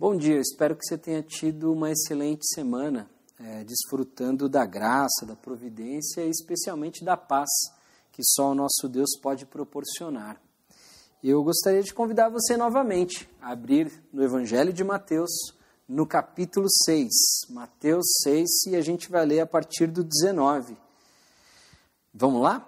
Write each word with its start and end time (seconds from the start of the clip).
Bom 0.00 0.16
dia, 0.16 0.38
espero 0.38 0.76
que 0.76 0.84
você 0.84 0.96
tenha 0.96 1.20
tido 1.24 1.72
uma 1.72 1.90
excelente 1.90 2.46
semana, 2.54 3.10
é, 3.36 3.64
desfrutando 3.64 4.48
da 4.48 4.64
graça, 4.64 5.26
da 5.26 5.34
providência 5.34 6.20
e 6.20 6.30
especialmente 6.30 7.04
da 7.04 7.16
paz 7.16 7.48
que 8.12 8.22
só 8.22 8.52
o 8.52 8.54
nosso 8.54 8.88
Deus 8.88 9.18
pode 9.20 9.44
proporcionar. 9.44 10.40
Eu 11.20 11.42
gostaria 11.42 11.82
de 11.82 11.92
convidar 11.92 12.28
você 12.28 12.56
novamente 12.56 13.28
a 13.42 13.50
abrir 13.50 13.90
no 14.12 14.22
Evangelho 14.22 14.72
de 14.72 14.84
Mateus, 14.84 15.32
no 15.88 16.06
capítulo 16.06 16.68
6. 16.84 17.10
Mateus 17.50 18.06
6, 18.22 18.48
e 18.68 18.76
a 18.76 18.80
gente 18.80 19.10
vai 19.10 19.26
ler 19.26 19.40
a 19.40 19.46
partir 19.46 19.88
do 19.88 20.04
19. 20.04 20.76
Vamos 22.14 22.40
lá? 22.40 22.67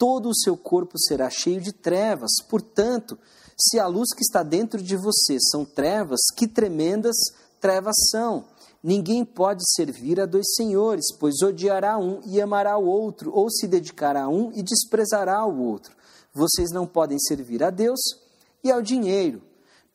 todo 0.00 0.30
o 0.30 0.34
seu 0.34 0.56
corpo 0.56 0.98
será 0.98 1.28
cheio 1.28 1.60
de 1.60 1.74
trevas. 1.74 2.30
Portanto, 2.48 3.18
se 3.54 3.78
a 3.78 3.86
luz 3.86 4.14
que 4.16 4.22
está 4.22 4.42
dentro 4.42 4.82
de 4.82 4.96
você 4.96 5.36
são 5.50 5.62
trevas, 5.62 6.20
que 6.34 6.48
tremendas 6.48 7.16
trevas 7.60 7.96
são. 8.10 8.46
Ninguém 8.82 9.26
pode 9.26 9.62
servir 9.74 10.18
a 10.18 10.24
dois 10.24 10.54
senhores, 10.56 11.14
pois 11.18 11.42
odiará 11.42 11.98
um 11.98 12.22
e 12.24 12.40
amará 12.40 12.78
o 12.78 12.86
outro, 12.86 13.30
ou 13.34 13.50
se 13.50 13.68
dedicará 13.68 14.22
a 14.22 14.28
um 14.30 14.50
e 14.54 14.62
desprezará 14.62 15.44
o 15.44 15.60
outro. 15.62 15.94
Vocês 16.32 16.70
não 16.72 16.86
podem 16.86 17.18
servir 17.18 17.62
a 17.62 17.68
Deus 17.68 18.00
e 18.64 18.72
ao 18.72 18.80
dinheiro. 18.80 19.42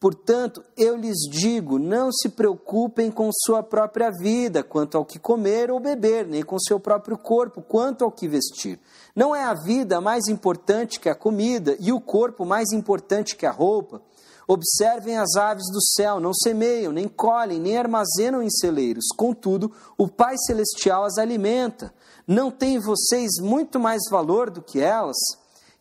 Portanto, 0.05 0.63
eu 0.77 0.95
lhes 0.95 1.17
digo: 1.31 1.79
não 1.79 2.11
se 2.11 2.29
preocupem 2.29 3.09
com 3.09 3.27
sua 3.33 3.63
própria 3.63 4.11
vida, 4.11 4.61
quanto 4.61 4.99
ao 4.99 5.03
que 5.03 5.17
comer 5.17 5.71
ou 5.71 5.79
beber, 5.79 6.27
nem 6.27 6.43
com 6.43 6.59
seu 6.59 6.79
próprio 6.79 7.17
corpo, 7.17 7.59
quanto 7.59 8.03
ao 8.03 8.11
que 8.11 8.27
vestir. 8.27 8.79
Não 9.15 9.35
é 9.35 9.43
a 9.43 9.55
vida 9.55 9.99
mais 9.99 10.27
importante 10.27 10.99
que 10.99 11.09
a 11.09 11.15
comida, 11.15 11.75
e 11.79 11.91
o 11.91 11.99
corpo 11.99 12.45
mais 12.45 12.71
importante 12.71 13.35
que 13.35 13.47
a 13.47 13.51
roupa? 13.51 13.99
Observem 14.47 15.17
as 15.17 15.35
aves 15.35 15.65
do 15.73 15.81
céu, 15.81 16.19
não 16.19 16.35
semeiam, 16.35 16.91
nem 16.91 17.07
colhem, 17.07 17.59
nem 17.59 17.75
armazenam 17.75 18.43
em 18.43 18.49
celeiros. 18.51 19.05
Contudo, 19.17 19.71
o 19.97 20.07
Pai 20.07 20.35
Celestial 20.45 21.03
as 21.03 21.17
alimenta. 21.17 21.91
Não 22.27 22.51
têm 22.51 22.77
vocês 22.77 23.39
muito 23.41 23.79
mais 23.79 24.03
valor 24.11 24.51
do 24.51 24.61
que 24.61 24.79
elas? 24.79 25.17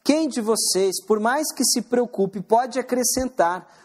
Quem 0.02 0.28
de 0.28 0.41
vocês, 0.41 1.02
por 1.06 1.20
mais 1.20 1.50
que 1.52 1.64
se 1.64 1.83
preocupe, 1.83 2.41
pode 2.41 2.78
acrescentar 2.78 3.84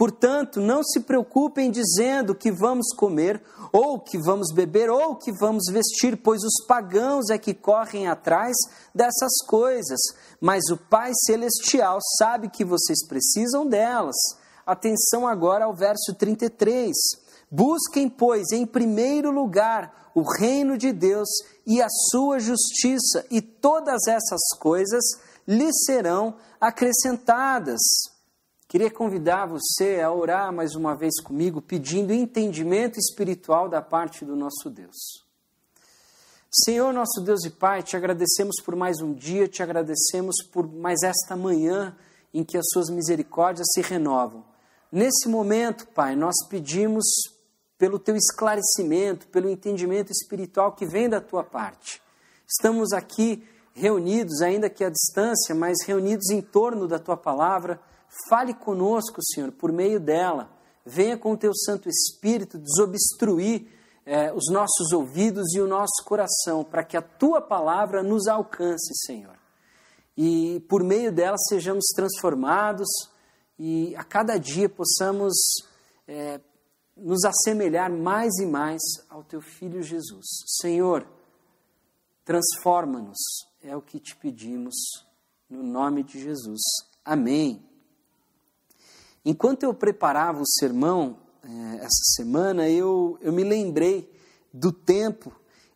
Portanto, 0.00 0.62
não 0.62 0.82
se 0.82 1.00
preocupem 1.00 1.70
dizendo 1.70 2.34
que 2.34 2.50
vamos 2.50 2.86
comer, 2.96 3.42
ou 3.70 4.00
que 4.00 4.16
vamos 4.16 4.50
beber, 4.50 4.88
ou 4.88 5.14
que 5.14 5.30
vamos 5.30 5.64
vestir, 5.70 6.16
pois 6.16 6.40
os 6.42 6.64
pagãos 6.66 7.28
é 7.28 7.36
que 7.36 7.52
correm 7.52 8.08
atrás 8.08 8.56
dessas 8.94 9.36
coisas. 9.46 10.00
Mas 10.40 10.70
o 10.70 10.78
Pai 10.78 11.10
Celestial 11.26 11.98
sabe 12.16 12.48
que 12.48 12.64
vocês 12.64 13.06
precisam 13.06 13.66
delas. 13.66 14.16
Atenção 14.64 15.28
agora 15.28 15.66
ao 15.66 15.74
verso 15.74 16.14
33. 16.14 16.96
Busquem, 17.50 18.08
pois, 18.08 18.52
em 18.52 18.64
primeiro 18.64 19.30
lugar 19.30 20.10
o 20.14 20.22
reino 20.22 20.78
de 20.78 20.94
Deus 20.94 21.28
e 21.66 21.82
a 21.82 21.88
sua 22.10 22.38
justiça, 22.38 23.26
e 23.30 23.42
todas 23.42 24.06
essas 24.08 24.40
coisas 24.58 25.04
lhes 25.46 25.84
serão 25.84 26.36
acrescentadas. 26.58 27.82
Queria 28.70 28.88
convidar 28.88 29.46
você 29.46 30.00
a 30.00 30.12
orar 30.12 30.52
mais 30.52 30.76
uma 30.76 30.94
vez 30.94 31.20
comigo, 31.20 31.60
pedindo 31.60 32.12
entendimento 32.12 33.00
espiritual 33.00 33.68
da 33.68 33.82
parte 33.82 34.24
do 34.24 34.36
nosso 34.36 34.70
Deus. 34.70 35.26
Senhor, 36.48 36.92
nosso 36.92 37.20
Deus 37.20 37.44
e 37.44 37.50
Pai, 37.50 37.82
te 37.82 37.96
agradecemos 37.96 38.62
por 38.64 38.76
mais 38.76 39.00
um 39.00 39.12
dia, 39.12 39.48
te 39.48 39.60
agradecemos 39.60 40.36
por 40.52 40.72
mais 40.72 41.02
esta 41.02 41.34
manhã 41.34 41.96
em 42.32 42.44
que 42.44 42.56
as 42.56 42.64
suas 42.72 42.88
misericórdias 42.90 43.66
se 43.74 43.80
renovam. 43.80 44.44
Nesse 44.92 45.28
momento, 45.28 45.88
Pai, 45.88 46.14
nós 46.14 46.36
pedimos 46.48 47.04
pelo 47.76 47.98
teu 47.98 48.14
esclarecimento, 48.14 49.26
pelo 49.26 49.50
entendimento 49.50 50.12
espiritual 50.12 50.76
que 50.76 50.86
vem 50.86 51.08
da 51.08 51.20
tua 51.20 51.42
parte. 51.42 52.00
Estamos 52.48 52.92
aqui 52.92 53.44
reunidos, 53.74 54.40
ainda 54.42 54.70
que 54.70 54.84
à 54.84 54.90
distância, 54.90 55.56
mas 55.56 55.78
reunidos 55.84 56.30
em 56.30 56.40
torno 56.40 56.86
da 56.86 57.00
tua 57.00 57.16
palavra 57.16 57.80
Fale 58.28 58.54
conosco, 58.54 59.22
Senhor, 59.22 59.52
por 59.52 59.72
meio 59.72 60.00
dela. 60.00 60.50
Venha 60.84 61.16
com 61.16 61.32
o 61.32 61.36
teu 61.36 61.54
Santo 61.54 61.88
Espírito 61.88 62.58
desobstruir 62.58 63.66
é, 64.04 64.32
os 64.32 64.50
nossos 64.50 64.92
ouvidos 64.92 65.54
e 65.54 65.60
o 65.60 65.68
nosso 65.68 66.04
coração, 66.04 66.64
para 66.64 66.82
que 66.82 66.96
a 66.96 67.02
tua 67.02 67.40
palavra 67.40 68.02
nos 68.02 68.26
alcance, 68.26 68.92
Senhor. 69.06 69.38
E 70.16 70.60
por 70.68 70.82
meio 70.82 71.12
dela 71.12 71.36
sejamos 71.38 71.86
transformados 71.94 72.88
e 73.58 73.94
a 73.94 74.02
cada 74.02 74.38
dia 74.38 74.68
possamos 74.68 75.34
é, 76.08 76.40
nos 76.96 77.24
assemelhar 77.24 77.90
mais 77.90 78.36
e 78.40 78.46
mais 78.46 78.80
ao 79.08 79.22
teu 79.22 79.40
Filho 79.40 79.82
Jesus. 79.82 80.26
Senhor, 80.60 81.06
transforma-nos, 82.24 83.18
é 83.62 83.76
o 83.76 83.82
que 83.82 84.00
te 84.00 84.16
pedimos, 84.16 84.74
no 85.48 85.62
nome 85.62 86.02
de 86.02 86.20
Jesus. 86.20 86.60
Amém. 87.04 87.69
Enquanto 89.24 89.64
eu 89.64 89.74
preparava 89.74 90.40
o 90.40 90.46
sermão 90.46 91.18
eh, 91.44 91.76
essa 91.76 92.02
semana, 92.16 92.68
eu, 92.68 93.18
eu 93.20 93.32
me 93.32 93.44
lembrei 93.44 94.10
do 94.52 94.72
tempo 94.72 95.32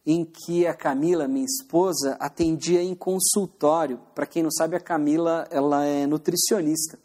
em 0.07 0.25
que 0.25 0.67
a 0.67 0.75
Camila, 0.75 1.27
minha 1.29 1.45
esposa, 1.45 2.17
atendia 2.21 2.83
em 2.83 2.95
consultório. 2.95 3.99
Para 4.15 4.27
quem 4.27 4.43
não 4.43 4.51
sabe, 4.51 4.77
a 4.77 4.81
Camila 4.81 5.47
ela 5.51 5.85
é 5.85 6.07
nutricionista. 6.07 6.99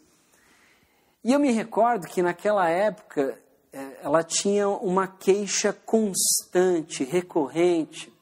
E 1.22 1.32
eu 1.32 1.38
me 1.38 1.50
recordo 1.52 2.06
que 2.06 2.22
naquela 2.22 2.68
época 2.68 3.38
eh, 3.72 4.00
ela 4.02 4.22
tinha 4.22 4.68
uma 4.68 5.06
queixa 5.06 5.72
constante, 5.72 7.04
recorrente. 7.04 8.12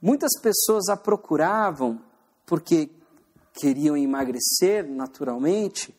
Muitas 0.00 0.38
pessoas 0.40 0.88
a 0.88 0.96
procuravam 0.96 2.00
porque 2.46 2.90
queriam 3.54 3.96
emagrecer 3.96 4.86
naturalmente, 4.86 5.94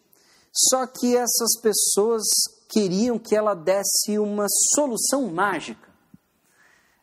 só 0.56 0.88
que 0.88 1.18
essas 1.18 1.60
pessoas 1.62 2.24
queriam 2.70 3.20
que 3.20 3.36
ela 3.36 3.54
desse 3.54 4.18
uma 4.18 4.46
solução 4.74 5.28
mágica. 5.28 5.90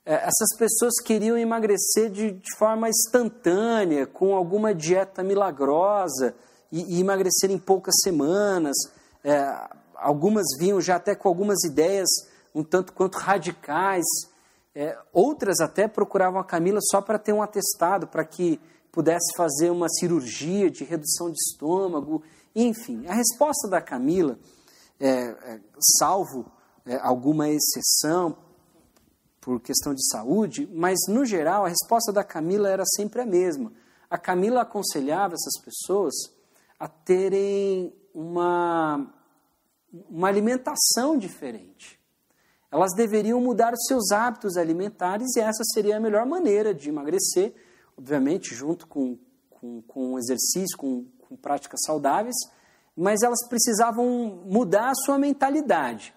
É, 0.04 0.14
essas 0.14 0.56
pessoas 0.58 0.94
queriam 1.04 1.38
emagrecer 1.38 2.10
de, 2.10 2.32
de 2.32 2.56
forma 2.56 2.88
instantânea, 2.88 4.06
com 4.06 4.34
alguma 4.34 4.74
dieta 4.74 5.22
milagrosa, 5.22 6.34
e, 6.72 6.96
e 6.96 7.00
emagrecer 7.00 7.50
em 7.50 7.58
poucas 7.58 7.94
semanas. 8.02 8.76
É, 9.22 9.68
algumas 9.94 10.46
vinham 10.58 10.80
já 10.80 10.96
até 10.96 11.14
com 11.14 11.28
algumas 11.28 11.62
ideias 11.62 12.08
um 12.54 12.64
tanto 12.64 12.92
quanto 12.92 13.18
radicais. 13.18 14.04
É, 14.74 14.98
outras 15.12 15.60
até 15.60 15.86
procuravam 15.86 16.40
a 16.40 16.44
Camila 16.44 16.80
só 16.80 17.00
para 17.00 17.18
ter 17.18 17.32
um 17.32 17.42
atestado, 17.42 18.06
para 18.06 18.24
que 18.24 18.58
pudesse 18.90 19.34
fazer 19.36 19.70
uma 19.70 19.88
cirurgia 19.88 20.70
de 20.70 20.84
redução 20.84 21.30
de 21.30 21.38
estômago 21.38 22.22
enfim, 22.54 23.06
a 23.06 23.14
resposta 23.14 23.68
da 23.68 23.80
Camila, 23.80 24.38
é, 25.00 25.08
é, 25.08 25.60
salvo 25.98 26.50
é, 26.84 26.96
alguma 26.96 27.48
exceção 27.48 28.36
por 29.40 29.60
questão 29.60 29.92
de 29.92 30.06
saúde, 30.08 30.68
mas 30.72 30.98
no 31.08 31.24
geral 31.24 31.64
a 31.64 31.68
resposta 31.68 32.12
da 32.12 32.22
Camila 32.22 32.68
era 32.68 32.84
sempre 32.86 33.20
a 33.20 33.26
mesma. 33.26 33.72
A 34.08 34.16
Camila 34.16 34.62
aconselhava 34.62 35.34
essas 35.34 35.60
pessoas 35.64 36.14
a 36.78 36.86
terem 36.86 37.92
uma, 38.14 39.12
uma 40.08 40.28
alimentação 40.28 41.16
diferente. 41.16 41.98
elas 42.70 42.92
deveriam 42.94 43.40
mudar 43.40 43.72
os 43.72 43.84
seus 43.86 44.12
hábitos 44.12 44.56
alimentares 44.56 45.34
e 45.36 45.40
essa 45.40 45.64
seria 45.74 45.96
a 45.96 46.00
melhor 46.00 46.26
maneira 46.26 46.72
de 46.72 46.88
emagrecer, 46.88 47.54
obviamente, 47.96 48.54
junto 48.54 48.86
com, 48.86 49.18
com, 49.50 49.82
com 49.82 50.18
exercício, 50.18 50.76
com, 50.76 51.06
com 51.32 51.36
práticas 51.36 51.80
saudáveis, 51.86 52.36
mas 52.94 53.22
elas 53.22 53.46
precisavam 53.48 54.42
mudar 54.44 54.90
a 54.90 54.94
sua 54.94 55.18
mentalidade. 55.18 56.14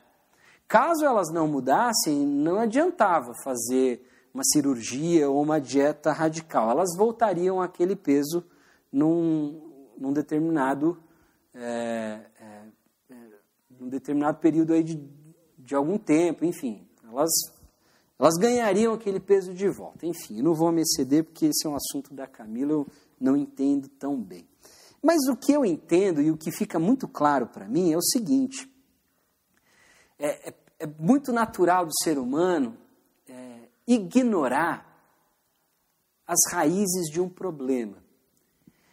Caso 0.68 1.06
elas 1.06 1.32
não 1.32 1.48
mudassem, 1.48 2.26
não 2.26 2.60
adiantava 2.60 3.32
fazer 3.44 4.06
uma 4.34 4.44
cirurgia 4.44 5.30
ou 5.30 5.42
uma 5.42 5.62
dieta 5.62 6.12
radical. 6.12 6.70
Elas 6.70 6.98
voltariam 6.98 7.62
àquele 7.62 7.96
peso 7.96 8.44
num, 8.92 9.62
num 9.98 10.12
determinado 10.12 11.02
é, 11.54 12.20
é, 12.42 12.62
é, 13.10 13.16
num 13.80 13.88
determinado 13.88 14.40
período 14.40 14.74
aí 14.74 14.84
de, 14.84 15.02
de 15.58 15.76
algum 15.76 15.98
tempo, 15.98 16.44
enfim. 16.44 16.86
Elas, 17.10 17.30
elas 18.20 18.34
ganhariam 18.38 18.94
aquele 18.94 19.22
peso 19.22 19.54
de 19.54 19.70
volta. 19.70 20.06
Enfim, 20.06 20.42
não 20.42 20.54
vou 20.54 20.72
me 20.72 20.82
exceder 20.82 21.24
porque 21.24 21.46
esse 21.46 21.66
é 21.66 21.70
um 21.70 21.76
assunto 21.76 22.14
da 22.14 22.28
Camila, 22.28 22.72
eu 22.74 22.88
não 23.18 23.38
entendo 23.38 23.88
tão 23.88 24.22
bem. 24.22 24.46
Mas 25.06 25.28
o 25.28 25.36
que 25.36 25.52
eu 25.52 25.64
entendo 25.64 26.20
e 26.20 26.32
o 26.32 26.38
que 26.38 26.52
fica 26.52 26.80
muito 26.80 27.08
claro 27.08 27.46
para 27.46 27.68
mim 27.68 27.92
é 27.92 27.96
o 27.96 28.02
seguinte: 28.02 28.68
é, 30.18 30.50
é, 30.50 30.54
é, 30.80 30.88
muito 30.98 31.32
natural 31.32 31.86
do 31.86 31.92
ser 32.02 32.18
humano 32.18 32.76
é, 33.30 33.68
ignorar 33.86 34.84
as 36.26 36.40
raízes 36.52 37.12
de 37.12 37.22
um 37.22 37.30
problema. 37.30 38.04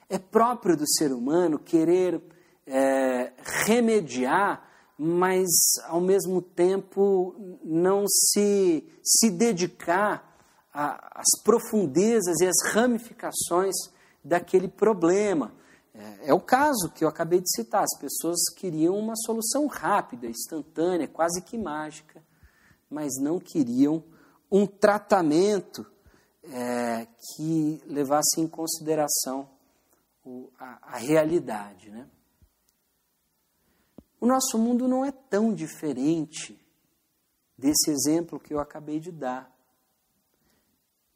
É 0.06 0.19
próprio 0.19 0.76
do 0.76 0.87
ser 0.87 1.12
humano 1.12 1.59
querer 1.59 2.23
é, 2.67 3.32
remediar, 3.64 4.69
mas 4.99 5.49
ao 5.87 6.03
mesmo 6.03 6.43
tempo 6.43 7.35
não 7.64 8.05
se, 8.06 8.87
se 9.03 9.31
dedicar 9.31 10.31
às 10.75 11.41
profundezas 11.43 12.38
e 12.43 12.47
às 12.47 12.75
ramificações 12.75 13.75
daquele 14.23 14.69
problema. 14.69 15.62
É, 15.94 16.31
é, 16.31 16.35
o 16.35 16.41
caso 16.41 16.91
que 16.94 17.05
eu 17.05 17.09
acabei 17.09 17.41
de 17.41 17.50
citar. 17.55 17.83
As 17.83 17.99
pessoas 17.99 18.39
queriam 18.56 18.99
uma 18.99 19.15
solução 19.17 19.67
rápida, 19.67 20.27
instantânea, 20.27 21.06
quase 21.06 21.43
que 21.43 21.59
mágica, 21.59 22.23
mas 22.89 23.12
não 23.21 23.39
queriam 23.39 24.03
um 24.50 24.67
tratamento 24.67 25.87
é, 26.44 27.06
que 27.35 27.83
levasse 27.87 28.41
em 28.41 28.49
consideração 28.49 29.49
o, 30.25 30.50
a, 30.59 30.94
a 30.94 30.97
realidade. 30.97 31.91
Né? 31.91 32.09
O 34.21 34.27
nosso 34.27 34.59
mundo 34.59 34.88
não 34.88 35.05
é 35.05 35.12
tão 35.12 35.55
diferente 35.55 36.59
desse 37.56 37.91
exemplo 37.91 38.41
que 38.41 38.55
eu 38.55 38.61
acabei 38.61 38.99
de 38.99 39.12
dar. 39.12 39.50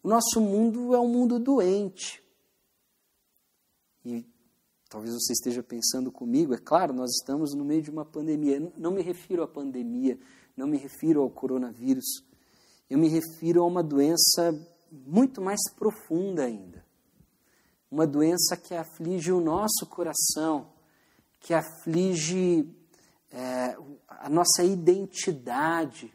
O 0.02 0.08
nosso 0.08 0.40
mundo 0.40 0.94
é 0.94 1.00
um 1.00 1.08
mundo 1.08 1.38
doente. 1.38 2.22
E 4.04 4.24
Talvez 4.88 5.12
você 5.12 5.32
esteja 5.32 5.62
pensando 5.62 6.12
comigo, 6.12 6.54
é 6.54 6.58
claro, 6.58 6.94
nós 6.94 7.10
estamos 7.10 7.54
no 7.54 7.64
meio 7.64 7.82
de 7.82 7.90
uma 7.90 8.04
pandemia. 8.04 8.72
Não 8.76 8.92
me 8.92 9.02
refiro 9.02 9.42
à 9.42 9.48
pandemia, 9.48 10.18
não 10.56 10.66
me 10.66 10.78
refiro 10.78 11.22
ao 11.22 11.30
coronavírus. 11.30 12.22
Eu 12.88 12.98
me 12.98 13.08
refiro 13.08 13.62
a 13.62 13.66
uma 13.66 13.82
doença 13.82 14.54
muito 14.90 15.40
mais 15.42 15.60
profunda 15.74 16.44
ainda. 16.44 16.84
Uma 17.90 18.06
doença 18.06 18.56
que 18.56 18.74
aflige 18.74 19.32
o 19.32 19.40
nosso 19.40 19.86
coração, 19.88 20.68
que 21.40 21.52
aflige 21.52 22.68
é, 23.32 23.76
a 24.08 24.28
nossa 24.28 24.62
identidade, 24.62 26.12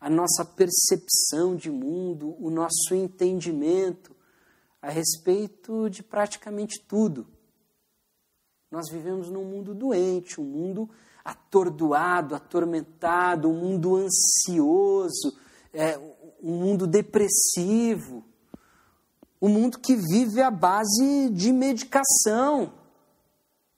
a 0.00 0.10
nossa 0.10 0.44
percepção 0.44 1.54
de 1.54 1.70
mundo, 1.70 2.36
o 2.40 2.50
nosso 2.50 2.94
entendimento 2.94 4.16
a 4.80 4.90
respeito 4.90 5.88
de 5.90 6.02
praticamente 6.02 6.84
tudo. 6.86 7.37
Nós 8.70 8.90
vivemos 8.90 9.30
num 9.30 9.44
mundo 9.44 9.74
doente, 9.74 10.40
um 10.40 10.44
mundo 10.44 10.88
atordoado, 11.24 12.34
atormentado, 12.34 13.48
um 13.48 13.54
mundo 13.54 13.96
ansioso, 13.96 15.36
é, 15.72 15.98
um 16.42 16.52
mundo 16.52 16.86
depressivo, 16.86 18.24
um 19.40 19.48
mundo 19.48 19.78
que 19.78 19.94
vive 19.96 20.42
à 20.42 20.50
base 20.50 21.30
de 21.30 21.52
medicação. 21.52 22.72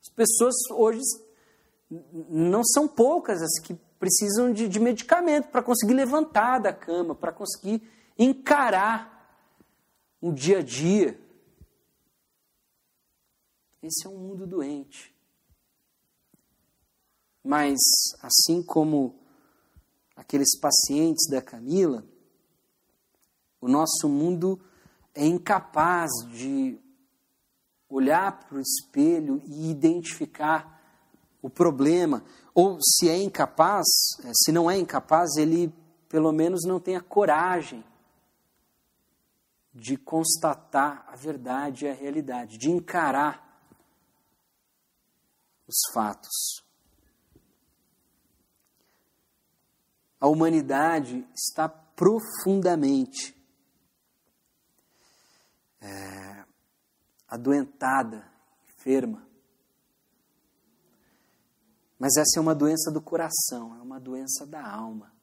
As 0.01 0.13
pessoas 0.15 0.55
hoje 0.73 1.01
não 2.29 2.65
são 2.65 2.87
poucas 2.87 3.43
as 3.43 3.59
que 3.61 3.75
precisam 3.99 4.53
de, 4.53 4.69
de 4.69 4.81
medicamento 4.81 5.49
para 5.49 5.63
conseguir 5.63 5.95
levantar 5.95 6.59
da 6.59 6.73
cama, 6.73 7.15
para 7.15 7.33
conseguir 7.33 7.83
encarar 8.19 9.21
um 10.23 10.33
dia 10.33 10.59
a 10.59 10.63
dia. 10.63 11.19
Esse 13.83 14.07
é 14.07 14.11
um 14.11 14.19
mundo 14.19 14.47
doente. 14.47 15.15
Mas, 17.43 17.79
assim 18.21 18.63
como 18.63 19.19
aqueles 20.15 20.59
pacientes 20.59 21.27
da 21.31 21.41
Camila, 21.41 22.05
o 23.61 23.69
nosso 23.69 24.09
mundo 24.09 24.61
é 25.15 25.25
incapaz 25.25 26.11
de 26.31 26.79
olhar 27.89 28.39
para 28.41 28.59
o 28.59 28.61
espelho 28.61 29.43
e 29.47 29.71
identificar 29.71 30.79
o 31.41 31.49
problema. 31.49 32.23
Ou 32.55 32.79
se 32.81 33.09
é 33.09 33.17
incapaz, 33.17 33.87
eh, 34.25 34.33
se 34.35 34.53
não 34.53 34.71
é 34.71 34.79
incapaz, 34.79 35.37
ele 35.37 35.73
pelo 36.09 36.33
menos 36.33 36.65
não 36.67 36.79
tem 36.79 36.97
a 36.97 37.01
coragem 37.01 37.85
de 39.73 39.97
constatar 39.97 41.07
a 41.09 41.17
verdade 41.17 41.87
e 41.87 41.89
a 41.89 41.95
realidade, 41.95 42.59
de 42.59 42.71
encarar 42.71 43.50
os 45.71 45.93
fatos. 45.95 46.65
A 50.21 50.27
humanidade 50.27 51.27
está 51.35 51.69
profundamente 51.69 53.35
é, 55.81 56.45
adoentada, 57.29 58.31
enferma. 58.69 59.27
Mas 61.99 62.17
essa 62.17 62.39
é 62.39 62.41
uma 62.41 62.55
doença 62.55 62.91
do 62.91 63.01
coração, 63.01 63.77
é 63.77 63.83
uma 63.83 64.01
doença 64.01 64.45
da 64.47 64.67
alma. 64.67 65.15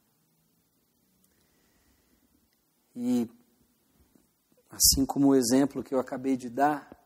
E, 2.96 3.30
assim 4.70 5.04
como 5.04 5.28
o 5.28 5.34
exemplo 5.34 5.84
que 5.84 5.94
eu 5.94 6.00
acabei 6.00 6.36
de 6.36 6.48
dar, 6.48 6.97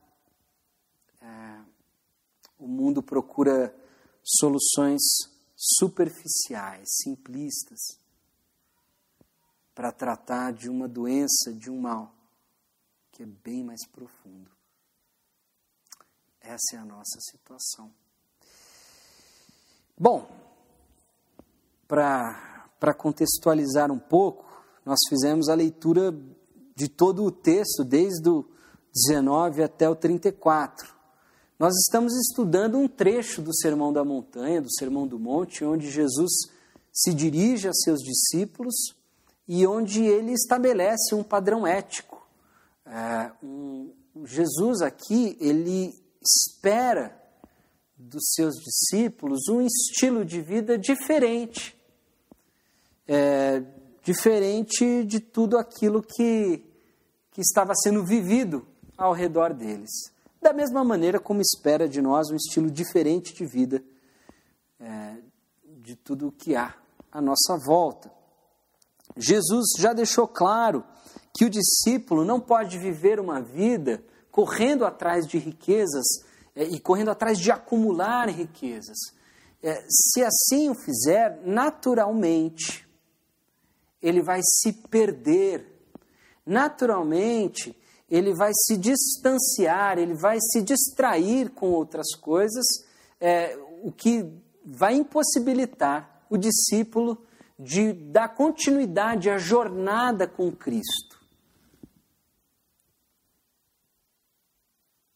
o 2.62 2.68
mundo 2.68 3.02
procura 3.02 3.74
soluções 4.22 5.02
superficiais, 5.56 6.88
simplistas, 7.02 7.80
para 9.74 9.90
tratar 9.90 10.52
de 10.52 10.68
uma 10.68 10.86
doença, 10.86 11.52
de 11.52 11.70
um 11.70 11.80
mal, 11.80 12.14
que 13.10 13.24
é 13.24 13.26
bem 13.26 13.64
mais 13.64 13.84
profundo. 13.86 14.50
Essa 16.40 16.76
é 16.76 16.78
a 16.78 16.84
nossa 16.84 17.20
situação. 17.20 17.92
Bom, 19.98 20.30
para 21.88 22.94
contextualizar 22.96 23.90
um 23.90 23.98
pouco, 23.98 24.44
nós 24.84 24.98
fizemos 25.08 25.48
a 25.48 25.54
leitura 25.54 26.14
de 26.74 26.88
todo 26.88 27.24
o 27.24 27.30
texto, 27.30 27.84
desde 27.84 28.28
o 28.28 28.48
19 28.94 29.62
até 29.62 29.88
o 29.88 29.96
34. 29.96 31.01
Nós 31.58 31.74
estamos 31.86 32.12
estudando 32.16 32.78
um 32.78 32.88
trecho 32.88 33.40
do 33.40 33.54
Sermão 33.54 33.92
da 33.92 34.04
Montanha, 34.04 34.60
do 34.60 34.72
Sermão 34.72 35.06
do 35.06 35.18
Monte, 35.18 35.64
onde 35.64 35.90
Jesus 35.90 36.32
se 36.92 37.14
dirige 37.14 37.68
a 37.68 37.72
seus 37.72 38.00
discípulos 38.00 38.74
e 39.46 39.66
onde 39.66 40.02
ele 40.04 40.32
estabelece 40.32 41.14
um 41.14 41.22
padrão 41.22 41.66
ético. 41.66 42.26
É, 42.84 43.30
um, 43.42 43.92
Jesus 44.24 44.82
aqui, 44.82 45.36
ele 45.40 45.94
espera 46.20 47.16
dos 47.96 48.32
seus 48.34 48.54
discípulos 48.56 49.48
um 49.48 49.62
estilo 49.62 50.24
de 50.24 50.40
vida 50.40 50.76
diferente. 50.76 51.76
É, 53.06 53.62
diferente 54.02 55.04
de 55.04 55.20
tudo 55.20 55.56
aquilo 55.56 56.02
que, 56.02 56.64
que 57.30 57.40
estava 57.40 57.72
sendo 57.74 58.04
vivido 58.04 58.66
ao 58.96 59.12
redor 59.12 59.54
deles 59.54 60.12
da 60.42 60.52
mesma 60.52 60.84
maneira 60.84 61.20
como 61.20 61.40
espera 61.40 61.88
de 61.88 62.02
nós 62.02 62.30
um 62.30 62.36
estilo 62.36 62.68
diferente 62.68 63.32
de 63.32 63.46
vida 63.46 63.82
é, 64.80 65.16
de 65.64 65.94
tudo 65.94 66.28
o 66.28 66.32
que 66.32 66.56
há 66.56 66.74
à 67.10 67.20
nossa 67.20 67.56
volta. 67.64 68.12
Jesus 69.16 69.66
já 69.78 69.92
deixou 69.92 70.26
claro 70.26 70.84
que 71.32 71.44
o 71.44 71.50
discípulo 71.50 72.24
não 72.24 72.40
pode 72.40 72.76
viver 72.78 73.20
uma 73.20 73.40
vida 73.40 74.02
correndo 74.30 74.84
atrás 74.84 75.26
de 75.26 75.38
riquezas 75.38 76.04
é, 76.56 76.64
e 76.64 76.80
correndo 76.80 77.10
atrás 77.10 77.38
de 77.38 77.50
acumular 77.50 78.28
riquezas. 78.28 78.98
É, 79.62 79.84
se 79.88 80.24
assim 80.24 80.70
o 80.70 80.74
fizer, 80.74 81.40
naturalmente, 81.44 82.86
ele 84.02 84.20
vai 84.20 84.40
se 84.42 84.72
perder. 84.72 85.68
Naturalmente, 86.44 87.76
ele 88.12 88.34
vai 88.34 88.52
se 88.52 88.76
distanciar, 88.76 89.96
ele 89.96 90.12
vai 90.12 90.36
se 90.38 90.60
distrair 90.60 91.48
com 91.48 91.70
outras 91.70 92.14
coisas, 92.14 92.62
é, 93.18 93.56
o 93.82 93.90
que 93.90 94.30
vai 94.62 94.96
impossibilitar 94.96 96.22
o 96.28 96.36
discípulo 96.36 97.26
de 97.58 97.94
dar 97.94 98.28
continuidade 98.34 99.30
à 99.30 99.38
jornada 99.38 100.28
com 100.28 100.52
Cristo. 100.52 101.18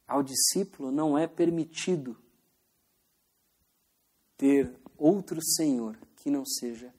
Ao 0.09 0.23
discípulo 0.23 0.91
não 0.91 1.19
é 1.19 1.27
permitido 1.27 2.17
ter 4.39 4.75
outro 4.97 5.43
Senhor 5.43 5.99
que 6.17 6.31
não 6.31 6.47
seja 6.47 6.95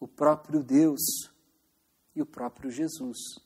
o 0.00 0.08
próprio 0.08 0.60
Deus 0.60 1.30
e 2.16 2.20
o 2.20 2.26
próprio 2.26 2.68
Jesus. 2.68 3.45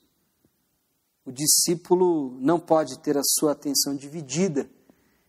O 1.24 1.32
discípulo 1.32 2.36
não 2.40 2.58
pode 2.58 2.98
ter 3.00 3.16
a 3.16 3.22
sua 3.22 3.52
atenção 3.52 3.94
dividida 3.94 4.68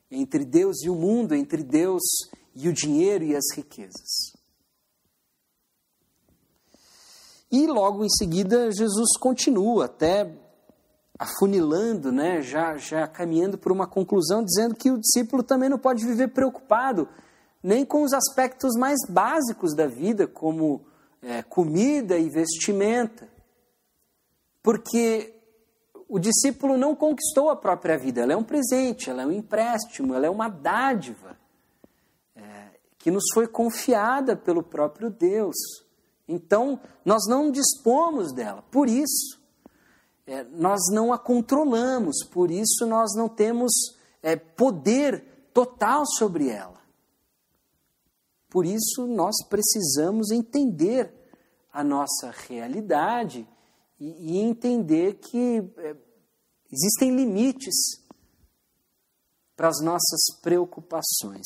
entre 0.10 0.46
Deus 0.46 0.82
e 0.84 0.90
o 0.90 0.96
mundo, 0.96 1.36
entre 1.36 1.64
Deus 1.64 2.02
e 2.56 2.68
o 2.68 2.74
dinheiro 2.74 3.24
e 3.24 3.36
as 3.36 3.46
riquezas. 3.54 4.34
E 7.52 7.68
logo 7.68 8.06
em 8.06 8.10
seguida 8.10 8.72
Jesus 8.72 9.18
continua, 9.20 9.86
até 9.86 10.32
afunilando, 11.20 12.12
né, 12.12 12.42
já, 12.42 12.78
já 12.78 13.08
caminhando 13.08 13.58
para 13.58 13.72
uma 13.72 13.86
conclusão, 13.86 14.44
dizendo 14.44 14.74
que 14.74 14.90
o 14.90 14.98
discípulo 14.98 15.44
também 15.44 15.70
não 15.70 15.78
pode 15.78 16.06
viver 16.06 16.30
preocupado 16.30 17.08
nem 17.62 17.86
com 17.86 18.04
os 18.04 18.14
aspectos 18.14 18.76
mais 18.76 18.98
básicos 19.08 19.76
da 19.76 19.86
vida, 19.86 20.28
como 20.28 20.84
é, 21.22 21.44
comida 21.44 22.18
e 22.18 22.30
vestimenta. 22.30 23.30
Porque 24.64 25.41
o 26.12 26.20
discípulo 26.20 26.78
não 26.78 26.94
conquistou 26.94 27.50
a 27.50 27.56
própria 27.56 27.98
vida, 27.98 28.20
ela 28.20 28.34
é 28.34 28.36
um 28.36 28.44
presente, 28.44 29.10
ela 29.10 29.22
é 29.22 29.26
um 29.26 29.32
empréstimo, 29.32 30.14
ela 30.14 30.26
é 30.26 30.30
uma 30.30 30.50
dádiva 30.50 31.38
é, 32.36 32.42
que 32.98 33.10
nos 33.10 33.24
foi 33.34 33.48
confiada 33.48 34.36
pelo 34.36 34.62
próprio 34.62 35.10
Deus. 35.10 35.56
Então, 36.28 36.78
nós 37.06 37.26
não 37.30 37.50
dispomos 37.50 38.34
dela, 38.34 38.62
por 38.70 38.90
isso, 38.90 39.40
é, 40.28 40.44
nós 40.44 40.82
não 40.92 41.14
a 41.14 41.18
controlamos, 41.18 42.26
por 42.30 42.52
isso, 42.52 42.86
nós 42.86 43.16
não 43.16 43.30
temos 43.30 43.72
é, 44.22 44.36
poder 44.36 45.24
total 45.54 46.06
sobre 46.06 46.50
ela. 46.50 46.82
Por 48.50 48.66
isso, 48.66 49.08
nós 49.08 49.36
precisamos 49.48 50.30
entender 50.30 51.10
a 51.72 51.86
nossa 51.86 52.34
realidade 52.50 53.48
e, 54.02 54.34
e 54.34 54.38
entender 54.40 55.20
que 55.20 55.64
é, 55.78 55.96
existem 56.72 57.16
limites 57.16 57.76
para 59.56 59.68
as 59.68 59.80
nossas 59.80 60.40
preocupações. 60.42 61.46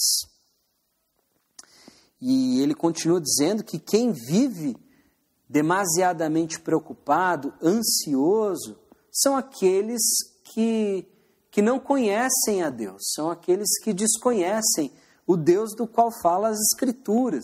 E 2.22 2.62
ele 2.62 2.74
continua 2.74 3.20
dizendo 3.20 3.62
que 3.62 3.78
quem 3.78 4.14
vive 4.14 4.78
demasiadamente 5.50 6.58
preocupado, 6.62 7.54
ansioso, 7.62 8.80
são 9.12 9.36
aqueles 9.36 10.02
que, 10.46 11.06
que 11.52 11.62
não 11.62 11.78
conhecem 11.78 12.64
a 12.64 12.70
Deus, 12.70 13.12
são 13.14 13.30
aqueles 13.30 13.78
que 13.84 13.94
desconhecem 13.94 14.94
o 15.28 15.36
Deus 15.36 15.76
do 15.76 15.86
qual 15.86 16.10
fala 16.22 16.50
as 16.50 16.60
Escrituras. 16.72 17.44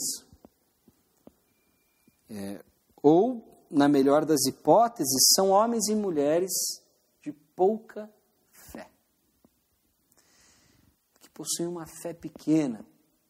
É, 2.30 2.64
ou, 3.04 3.51
na 3.72 3.88
melhor 3.88 4.26
das 4.26 4.46
hipóteses, 4.46 5.32
são 5.34 5.50
homens 5.50 5.88
e 5.88 5.96
mulheres 5.96 6.52
de 7.22 7.32
pouca 7.32 8.12
fé, 8.52 8.90
que 11.22 11.30
possuem 11.30 11.70
uma 11.70 11.88
fé 11.88 12.14
pequena, 12.14 12.86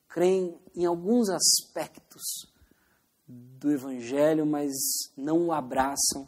creem 0.08 0.60
em 0.76 0.86
alguns 0.86 1.30
aspectos 1.30 2.24
do 3.28 3.72
Evangelho, 3.72 4.46
mas 4.46 4.72
não 5.16 5.48
o 5.48 5.52
abraçam 5.52 6.28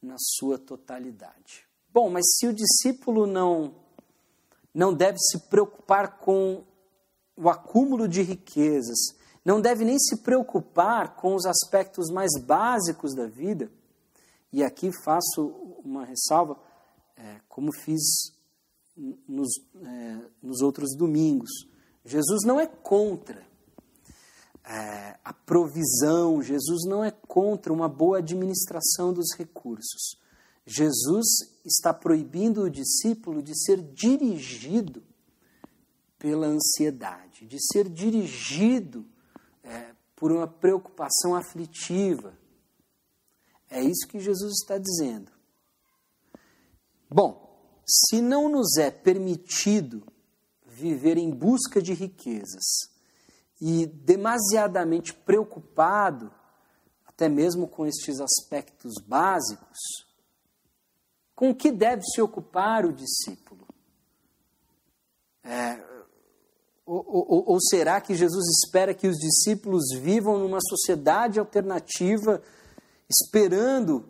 na 0.00 0.16
sua 0.18 0.58
totalidade. 0.58 1.66
Bom, 1.92 2.08
mas 2.08 2.24
se 2.36 2.46
o 2.46 2.54
discípulo 2.54 3.26
não, 3.26 3.74
não 4.74 4.94
deve 4.94 5.18
se 5.18 5.38
preocupar 5.38 6.18
com 6.18 6.64
o 7.36 7.50
acúmulo 7.50 8.08
de 8.08 8.22
riquezas, 8.22 9.14
não 9.44 9.60
deve 9.60 9.84
nem 9.84 9.98
se 9.98 10.18
preocupar 10.18 11.16
com 11.16 11.34
os 11.34 11.44
aspectos 11.46 12.10
mais 12.10 12.30
básicos 12.40 13.14
da 13.14 13.26
vida. 13.26 13.70
E 14.52 14.62
aqui 14.62 14.90
faço 15.04 15.48
uma 15.84 16.04
ressalva, 16.04 16.56
é, 17.16 17.40
como 17.48 17.72
fiz 17.72 18.02
nos, 19.26 19.50
é, 19.82 20.18
nos 20.42 20.60
outros 20.60 20.94
domingos. 20.96 21.50
Jesus 22.04 22.44
não 22.44 22.60
é 22.60 22.66
contra 22.66 23.46
é, 24.64 25.18
a 25.24 25.32
provisão, 25.32 26.42
Jesus 26.42 26.84
não 26.86 27.02
é 27.02 27.10
contra 27.10 27.72
uma 27.72 27.88
boa 27.88 28.18
administração 28.18 29.12
dos 29.12 29.34
recursos. 29.36 30.16
Jesus 30.64 31.26
está 31.64 31.92
proibindo 31.92 32.62
o 32.62 32.70
discípulo 32.70 33.42
de 33.42 33.58
ser 33.64 33.82
dirigido 33.82 35.02
pela 36.18 36.46
ansiedade, 36.46 37.46
de 37.46 37.58
ser 37.60 37.88
dirigido 37.88 39.04
é, 39.62 39.94
por 40.16 40.32
uma 40.32 40.46
preocupação 40.46 41.34
aflitiva. 41.34 42.36
É 43.70 43.82
isso 43.82 44.06
que 44.08 44.20
Jesus 44.20 44.52
está 44.60 44.78
dizendo. 44.78 45.30
Bom, 47.08 47.82
se 47.86 48.20
não 48.20 48.48
nos 48.48 48.76
é 48.76 48.90
permitido 48.90 50.06
viver 50.66 51.16
em 51.18 51.30
busca 51.30 51.80
de 51.80 51.92
riquezas 51.92 52.90
e 53.60 53.86
demasiadamente 53.86 55.12
preocupado, 55.12 56.32
até 57.06 57.28
mesmo 57.28 57.68
com 57.68 57.86
estes 57.86 58.20
aspectos 58.20 58.94
básicos, 59.06 59.78
com 61.34 61.50
o 61.50 61.54
que 61.54 61.70
deve 61.70 62.02
se 62.02 62.20
ocupar 62.20 62.84
o 62.86 62.92
discípulo? 62.92 63.66
É, 65.44 66.01
ou, 66.94 67.26
ou, 67.26 67.44
ou, 67.52 67.60
será 67.60 68.02
que 68.02 68.14
Jesus 68.14 68.44
espera 68.62 68.92
que 68.92 69.08
os 69.08 69.16
discípulos 69.16 69.84
vivam 69.98 70.38
numa 70.38 70.58
sociedade 70.60 71.40
alternativa, 71.40 72.42
esperando 73.08 74.04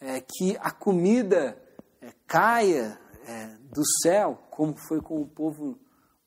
é, 0.00 0.20
que 0.20 0.56
a 0.60 0.72
comida 0.72 1.56
é, 2.02 2.12
caia 2.26 2.98
é, 3.28 3.46
do 3.72 3.82
céu, 4.02 4.42
como 4.50 4.74
foi 4.88 5.00
com 5.00 5.20
o 5.20 5.26
povo 5.26 5.78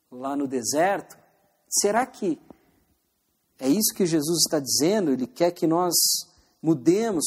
lá 0.10 0.38
no 0.38 0.48
deserto? 0.48 1.18
Será 1.70 2.06
que 2.06 2.40
é 3.60 3.68
isso 3.68 3.94
que 3.94 4.06
Jesus 4.06 4.44
está 4.46 4.58
dizendo? 4.58 5.12
Ele 5.12 5.28
quer 5.28 5.52
que 5.52 5.68
nós 5.68 5.94
mudemos 6.62 7.26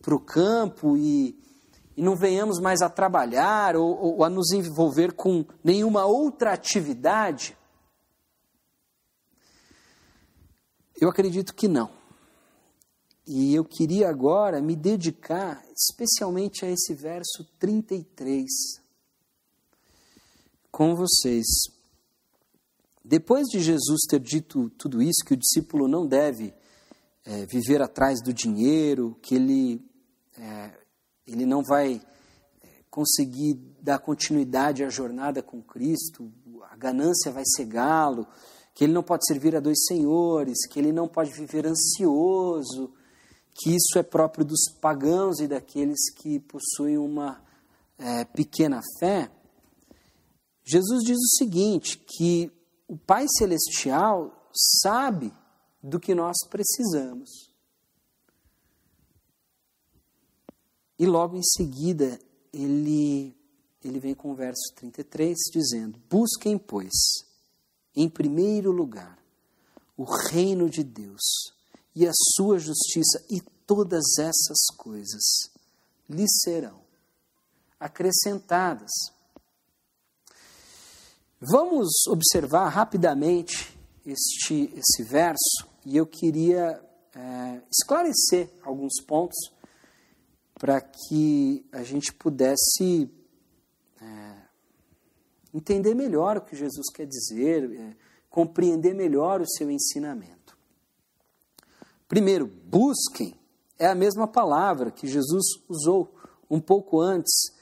para 0.00 0.14
o 0.14 0.20
campo 0.20 0.96
e, 0.96 1.38
e 1.94 2.02
não 2.02 2.16
venhamos 2.16 2.60
mais 2.60 2.80
a 2.80 2.88
trabalhar 2.88 3.76
ou, 3.76 4.16
ou 4.16 4.24
a 4.24 4.30
nos 4.30 4.52
envolver 4.52 5.12
com 5.12 5.44
nenhuma 5.62 6.06
outra 6.06 6.54
atividade? 6.54 7.54
Eu 10.98 11.10
acredito 11.10 11.54
que 11.54 11.68
não. 11.68 11.90
E 13.26 13.54
eu 13.54 13.64
queria 13.64 14.08
agora 14.08 14.62
me 14.62 14.74
dedicar 14.74 15.62
especialmente 15.74 16.64
a 16.64 16.70
esse 16.70 16.94
verso 16.94 17.44
33 17.58 18.46
com 20.70 20.94
vocês. 20.94 21.44
Depois 23.04 23.46
de 23.48 23.60
Jesus 23.60 24.02
ter 24.08 24.20
dito 24.20 24.70
tudo 24.70 25.02
isso, 25.02 25.24
que 25.24 25.34
o 25.34 25.36
discípulo 25.36 25.86
não 25.86 26.06
deve 26.06 26.54
é, 27.24 27.44
viver 27.46 27.82
atrás 27.82 28.22
do 28.22 28.32
dinheiro, 28.32 29.18
que 29.20 29.34
ele, 29.34 29.84
é, 30.38 30.70
ele 31.26 31.44
não 31.44 31.62
vai 31.62 32.00
é, 32.62 32.68
conseguir 32.90 33.54
dar 33.82 33.98
continuidade 33.98 34.82
à 34.82 34.88
jornada 34.88 35.42
com 35.42 35.62
Cristo, 35.62 36.32
a 36.70 36.76
ganância 36.76 37.30
vai 37.32 37.44
cegá-lo, 37.44 38.26
que 38.76 38.84
ele 38.84 38.92
não 38.92 39.02
pode 39.02 39.26
servir 39.26 39.56
a 39.56 39.60
dois 39.60 39.86
senhores, 39.86 40.66
que 40.66 40.78
ele 40.78 40.92
não 40.92 41.08
pode 41.08 41.32
viver 41.32 41.66
ansioso, 41.66 42.92
que 43.54 43.74
isso 43.74 43.98
é 43.98 44.02
próprio 44.02 44.44
dos 44.44 44.70
pagãos 44.82 45.40
e 45.40 45.48
daqueles 45.48 46.12
que 46.14 46.38
possuem 46.40 46.98
uma 46.98 47.42
é, 47.96 48.26
pequena 48.26 48.82
fé. 49.00 49.30
Jesus 50.62 51.02
diz 51.04 51.16
o 51.16 51.36
seguinte: 51.38 51.96
que 51.96 52.52
o 52.86 52.98
Pai 52.98 53.24
Celestial 53.38 54.50
sabe 54.82 55.32
do 55.82 55.98
que 55.98 56.14
nós 56.14 56.36
precisamos. 56.50 57.30
E 60.98 61.06
logo 61.06 61.34
em 61.34 61.42
seguida, 61.42 62.18
ele, 62.52 63.34
ele 63.82 63.98
vem 63.98 64.14
com 64.14 64.32
o 64.32 64.34
verso 64.34 64.74
33 64.74 65.34
dizendo: 65.50 65.98
Busquem, 66.10 66.58
pois, 66.58 67.24
em 67.96 68.08
primeiro 68.08 68.70
lugar 68.70 69.18
o 69.96 70.04
reino 70.04 70.68
de 70.68 70.84
Deus 70.84 71.22
e 71.94 72.06
a 72.06 72.12
sua 72.34 72.58
justiça, 72.58 73.24
e 73.30 73.40
todas 73.66 74.04
essas 74.18 74.66
coisas 74.76 75.50
lhe 76.08 76.26
serão 76.28 76.78
acrescentadas. 77.80 78.90
Vamos 81.40 82.06
observar 82.08 82.68
rapidamente 82.68 83.74
este, 84.04 84.72
esse 84.74 85.02
verso 85.02 85.66
e 85.84 85.96
eu 85.96 86.06
queria 86.06 86.82
é, 87.14 87.62
esclarecer 87.70 88.50
alguns 88.62 89.00
pontos 89.02 89.50
para 90.54 90.80
que 90.80 91.64
a 91.72 91.82
gente 91.82 92.12
pudesse 92.12 93.10
entender 95.56 95.94
melhor 95.94 96.36
o 96.36 96.42
que 96.42 96.54
Jesus 96.54 96.90
quer 96.92 97.06
dizer, 97.06 97.72
é, 97.72 97.96
compreender 98.28 98.94
melhor 98.94 99.40
o 99.40 99.48
seu 99.48 99.70
ensinamento. 99.70 100.56
Primeiro, 102.06 102.46
busquem 102.46 103.34
é 103.78 103.86
a 103.86 103.94
mesma 103.94 104.26
palavra 104.26 104.90
que 104.90 105.06
Jesus 105.06 105.44
usou 105.68 106.14
um 106.48 106.60
pouco 106.60 107.00
antes, 107.00 107.52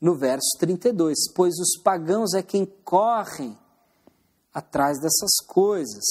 no 0.00 0.14
verso 0.14 0.58
32, 0.58 1.32
pois 1.34 1.54
os 1.54 1.80
pagãos 1.82 2.34
é 2.34 2.42
quem 2.42 2.66
correm 2.66 3.56
atrás 4.52 4.98
dessas 5.00 5.36
coisas. 5.46 6.04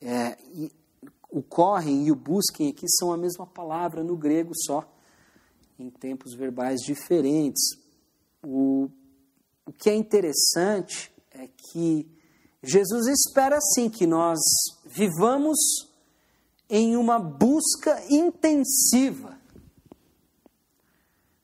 É, 0.00 0.36
o 1.30 1.42
correm 1.42 2.06
e 2.06 2.12
o 2.12 2.16
busquem 2.16 2.70
aqui 2.70 2.86
são 2.98 3.12
a 3.12 3.16
mesma 3.16 3.46
palavra 3.46 4.02
no 4.02 4.16
grego 4.16 4.52
só, 4.54 4.88
em 5.78 5.90
tempos 5.90 6.34
verbais 6.34 6.80
diferentes. 6.80 7.78
O 8.42 8.69
que 9.80 9.88
é 9.88 9.94
interessante 9.94 11.10
é 11.30 11.48
que 11.48 12.06
Jesus 12.62 13.06
espera 13.06 13.58
sim 13.74 13.88
que 13.88 14.06
nós 14.06 14.38
vivamos 14.84 15.58
em 16.68 16.96
uma 16.96 17.18
busca 17.18 18.00
intensiva. 18.10 19.38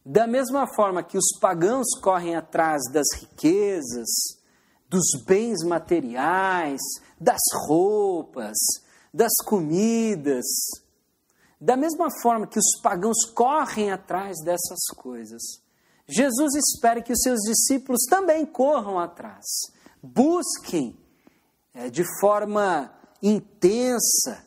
Da 0.05 0.27
mesma 0.27 0.67
forma 0.75 1.03
que 1.03 1.17
os 1.17 1.39
pagãos 1.41 1.87
correm 2.01 2.37
atrás 2.37 2.83
das 2.93 3.07
riquezas, 3.19 4.09
dos 4.89 5.07
bens 5.25 5.65
materiais, 5.65 6.81
das 7.19 7.41
roupas, 7.67 8.57
das 9.13 9.33
comidas, 9.45 10.45
da 11.59 11.77
mesma 11.77 12.09
forma 12.21 12.47
que 12.47 12.59
os 12.59 12.81
pagãos 12.83 13.25
correm 13.35 13.91
atrás 13.91 14.37
dessas 14.45 14.87
coisas, 14.95 15.43
Jesus 16.09 16.55
espera 16.55 17.03
que 17.03 17.13
os 17.13 17.21
seus 17.21 17.41
discípulos 17.41 18.03
também 18.09 18.47
corram 18.47 18.99
atrás, 18.99 19.45
busquem 20.03 20.97
é, 21.75 21.91
de 21.91 22.05
forma 22.21 22.93
intensa 23.23 24.47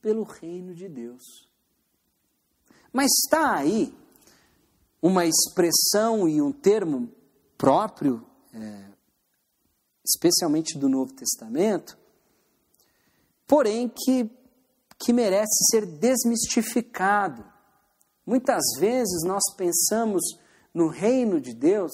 pelo 0.00 0.24
reino 0.24 0.74
de 0.74 0.88
Deus. 0.88 1.48
Mas 2.92 3.10
está 3.24 3.56
aí 3.56 3.94
uma 5.02 5.24
expressão 5.24 6.28
e 6.28 6.40
um 6.40 6.52
termo 6.52 7.10
próprio, 7.58 8.26
é, 8.52 8.90
especialmente 10.04 10.78
do 10.78 10.88
Novo 10.88 11.12
Testamento, 11.12 11.98
porém 13.46 13.88
que, 13.88 14.30
que 14.98 15.12
merece 15.12 15.70
ser 15.70 15.86
desmistificado. 15.86 17.44
Muitas 18.26 18.64
vezes 18.78 19.22
nós 19.24 19.42
pensamos 19.56 20.22
no 20.74 20.88
reino 20.88 21.40
de 21.40 21.54
Deus 21.54 21.92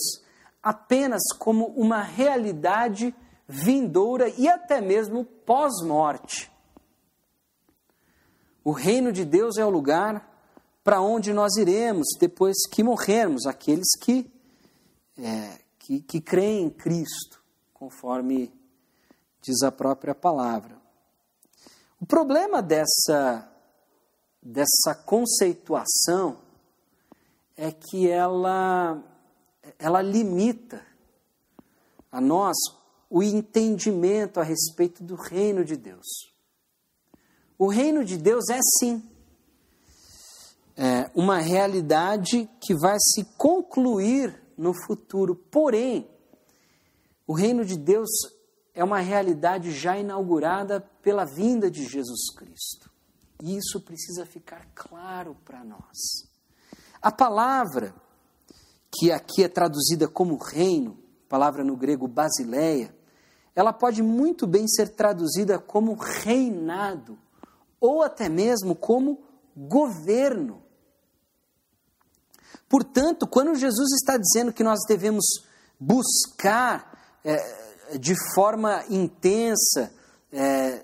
apenas 0.62 1.22
como 1.38 1.66
uma 1.66 2.02
realidade 2.02 3.14
vindoura 3.46 4.28
e 4.30 4.48
até 4.48 4.80
mesmo 4.80 5.24
pós-morte. 5.24 6.50
O 8.64 8.72
reino 8.72 9.12
de 9.12 9.24
Deus 9.24 9.58
é 9.58 9.64
o 9.64 9.70
lugar 9.70 10.30
para 10.82 11.00
onde 11.00 11.32
nós 11.32 11.56
iremos 11.56 12.06
depois 12.18 12.56
que 12.70 12.82
morrermos, 12.82 13.46
aqueles 13.46 13.96
que, 14.00 14.30
é, 15.18 15.58
que, 15.78 16.00
que 16.00 16.20
creem 16.20 16.64
em 16.64 16.70
Cristo, 16.70 17.42
conforme 17.74 18.52
diz 19.40 19.62
a 19.62 19.72
própria 19.72 20.14
palavra. 20.14 20.80
O 22.00 22.06
problema 22.06 22.62
dessa, 22.62 23.48
dessa 24.42 24.94
conceituação 25.06 26.38
é 27.56 27.70
que 27.70 28.08
ela, 28.08 29.02
ela 29.78 30.02
limita 30.02 30.84
a 32.10 32.20
nós 32.20 32.56
o 33.08 33.22
entendimento 33.22 34.40
a 34.40 34.42
respeito 34.42 35.04
do 35.04 35.14
reino 35.14 35.64
de 35.64 35.76
Deus. 35.76 36.06
O 37.58 37.68
reino 37.68 38.04
de 38.04 38.18
Deus 38.18 38.48
é 38.50 38.58
sim 38.78 39.08
é 40.76 41.10
uma 41.14 41.38
realidade 41.38 42.48
que 42.60 42.74
vai 42.74 42.96
se 42.98 43.24
concluir 43.36 44.42
no 44.56 44.72
futuro. 44.74 45.34
Porém, 45.36 46.08
o 47.26 47.34
reino 47.34 47.64
de 47.64 47.76
Deus 47.76 48.10
é 48.74 48.82
uma 48.82 48.98
realidade 48.98 49.70
já 49.70 49.98
inaugurada 49.98 50.80
pela 51.02 51.24
vinda 51.24 51.70
de 51.70 51.84
Jesus 51.84 52.34
Cristo. 52.34 52.90
E 53.42 53.56
isso 53.56 53.80
precisa 53.80 54.24
ficar 54.24 54.68
claro 54.72 55.36
para 55.44 55.64
nós. 55.64 56.30
A 57.02 57.10
palavra, 57.10 57.92
que 58.88 59.10
aqui 59.10 59.42
é 59.42 59.48
traduzida 59.48 60.06
como 60.06 60.36
reino, 60.36 60.96
palavra 61.28 61.64
no 61.64 61.76
grego 61.76 62.06
basileia, 62.06 62.94
ela 63.52 63.72
pode 63.72 64.00
muito 64.00 64.46
bem 64.46 64.68
ser 64.68 64.90
traduzida 64.90 65.58
como 65.58 65.94
reinado 65.94 67.18
ou 67.80 68.04
até 68.04 68.28
mesmo 68.28 68.76
como 68.76 69.20
governo. 69.56 70.62
Portanto, 72.68 73.26
quando 73.26 73.56
Jesus 73.56 73.90
está 73.94 74.16
dizendo 74.16 74.52
que 74.52 74.62
nós 74.62 74.78
devemos 74.86 75.24
buscar 75.80 77.18
é, 77.24 77.98
de 77.98 78.14
forma 78.36 78.84
intensa, 78.88 79.92
é, 80.30 80.80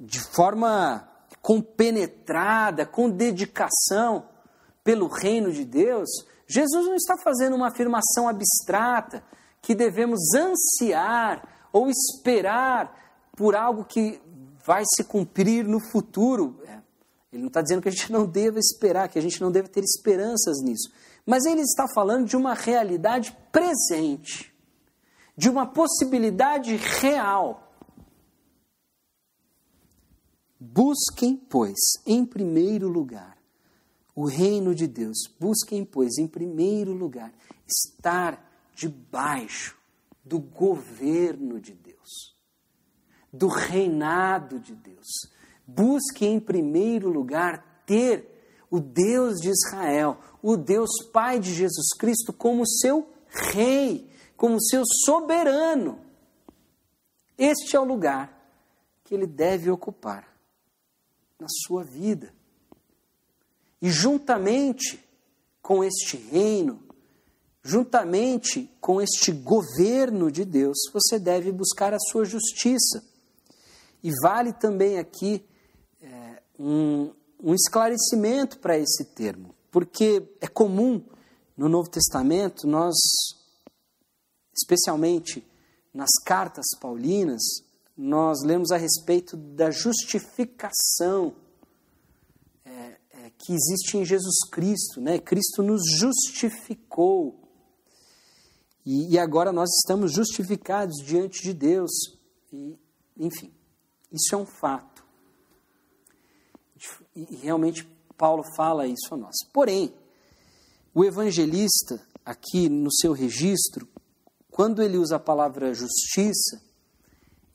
de 0.00 0.18
forma 0.18 1.09
compenetrada, 1.40 2.84
com 2.84 3.10
dedicação 3.10 4.28
pelo 4.84 5.06
reino 5.06 5.52
de 5.52 5.64
Deus, 5.64 6.08
Jesus 6.46 6.86
não 6.86 6.96
está 6.96 7.16
fazendo 7.16 7.54
uma 7.54 7.68
afirmação 7.68 8.28
abstrata 8.28 9.22
que 9.62 9.74
devemos 9.74 10.20
ansiar 10.34 11.68
ou 11.72 11.88
esperar 11.88 12.92
por 13.36 13.54
algo 13.54 13.84
que 13.84 14.20
vai 14.64 14.82
se 14.96 15.04
cumprir 15.04 15.64
no 15.64 15.80
futuro. 15.80 16.60
É, 16.66 16.80
ele 17.32 17.42
não 17.42 17.48
está 17.48 17.62
dizendo 17.62 17.82
que 17.82 17.88
a 17.88 17.92
gente 17.92 18.10
não 18.10 18.26
deva 18.26 18.58
esperar, 18.58 19.08
que 19.08 19.18
a 19.18 19.22
gente 19.22 19.40
não 19.40 19.50
deve 19.50 19.68
ter 19.68 19.84
esperanças 19.84 20.60
nisso. 20.62 20.90
Mas 21.24 21.44
ele 21.44 21.60
está 21.60 21.86
falando 21.94 22.26
de 22.26 22.36
uma 22.36 22.54
realidade 22.54 23.36
presente, 23.52 24.52
de 25.36 25.48
uma 25.48 25.66
possibilidade 25.66 26.74
real. 26.76 27.69
Busquem, 30.60 31.36
pois, 31.36 31.78
em 32.06 32.24
primeiro 32.24 32.88
lugar, 32.88 33.38
o 34.14 34.26
reino 34.26 34.74
de 34.74 34.86
Deus. 34.86 35.16
Busquem, 35.38 35.84
pois, 35.84 36.18
em 36.18 36.28
primeiro 36.28 36.92
lugar, 36.92 37.32
estar 37.66 38.70
debaixo 38.74 39.76
do 40.22 40.38
governo 40.38 41.58
de 41.58 41.72
Deus 41.72 41.90
do 43.32 43.48
reinado 43.48 44.58
de 44.58 44.74
Deus. 44.74 45.06
Busque 45.66 46.26
em 46.26 46.40
primeiro 46.40 47.08
lugar 47.08 47.82
ter 47.86 48.64
o 48.70 48.80
Deus 48.80 49.40
de 49.40 49.50
Israel, 49.50 50.18
o 50.42 50.56
Deus 50.56 50.90
Pai 51.12 51.38
de 51.38 51.52
Jesus 51.52 51.88
Cristo, 51.96 52.32
como 52.32 52.66
seu 52.66 53.08
rei, 53.26 54.08
como 54.36 54.62
seu 54.62 54.82
soberano. 55.04 56.00
Este 57.38 57.76
é 57.76 57.80
o 57.80 57.84
lugar 57.84 58.36
que 59.04 59.14
ele 59.14 59.26
deve 59.26 59.70
ocupar 59.70 60.29
na 61.40 61.48
sua 61.48 61.82
vida. 61.82 62.32
E 63.80 63.90
juntamente 63.90 65.02
com 65.62 65.82
este 65.82 66.16
reino, 66.16 66.82
juntamente 67.62 68.70
com 68.80 69.00
este 69.00 69.32
governo 69.32 70.30
de 70.30 70.44
Deus, 70.44 70.78
você 70.92 71.18
deve 71.18 71.50
buscar 71.50 71.94
a 71.94 71.98
sua 71.98 72.24
justiça. 72.24 73.04
E 74.02 74.10
vale 74.22 74.52
também 74.52 74.98
aqui 74.98 75.44
é, 76.02 76.42
um, 76.58 77.10
um 77.42 77.54
esclarecimento 77.54 78.58
para 78.58 78.78
esse 78.78 79.04
termo, 79.04 79.54
porque 79.70 80.22
é 80.40 80.46
comum 80.46 81.02
no 81.56 81.68
Novo 81.68 81.90
Testamento 81.90 82.66
nós, 82.66 82.94
especialmente 84.54 85.46
nas 85.92 86.10
cartas 86.24 86.66
paulinas, 86.80 87.42
nós 88.02 88.42
lemos 88.42 88.70
a 88.70 88.78
respeito 88.78 89.36
da 89.36 89.70
justificação 89.70 91.36
é, 92.64 92.70
é, 92.70 93.30
que 93.36 93.52
existe 93.52 93.98
em 93.98 94.06
Jesus 94.06 94.38
Cristo, 94.50 95.02
né? 95.02 95.18
Cristo 95.18 95.62
nos 95.62 95.82
justificou. 95.98 97.38
E, 98.86 99.12
e 99.12 99.18
agora 99.18 99.52
nós 99.52 99.68
estamos 99.82 100.14
justificados 100.14 100.96
diante 101.04 101.42
de 101.42 101.52
Deus. 101.52 101.90
E, 102.50 102.78
enfim, 103.18 103.52
isso 104.10 104.34
é 104.34 104.38
um 104.38 104.46
fato. 104.46 105.04
e 107.14 107.36
realmente 107.36 107.86
Paulo 108.16 108.42
fala 108.56 108.86
isso 108.86 109.12
a 109.12 109.16
nós. 109.16 109.36
Porém, 109.52 109.92
o 110.94 111.04
evangelista, 111.04 112.00
aqui 112.24 112.70
no 112.70 112.90
seu 112.90 113.12
registro, 113.12 113.86
quando 114.50 114.82
ele 114.82 114.96
usa 114.96 115.16
a 115.16 115.20
palavra 115.20 115.74
justiça, 115.74 116.69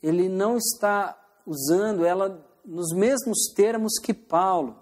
ele 0.05 0.29
não 0.29 0.55
está 0.55 1.19
usando 1.47 2.05
ela 2.05 2.47
nos 2.63 2.93
mesmos 2.93 3.51
termos 3.55 3.93
que 3.99 4.13
Paulo. 4.13 4.77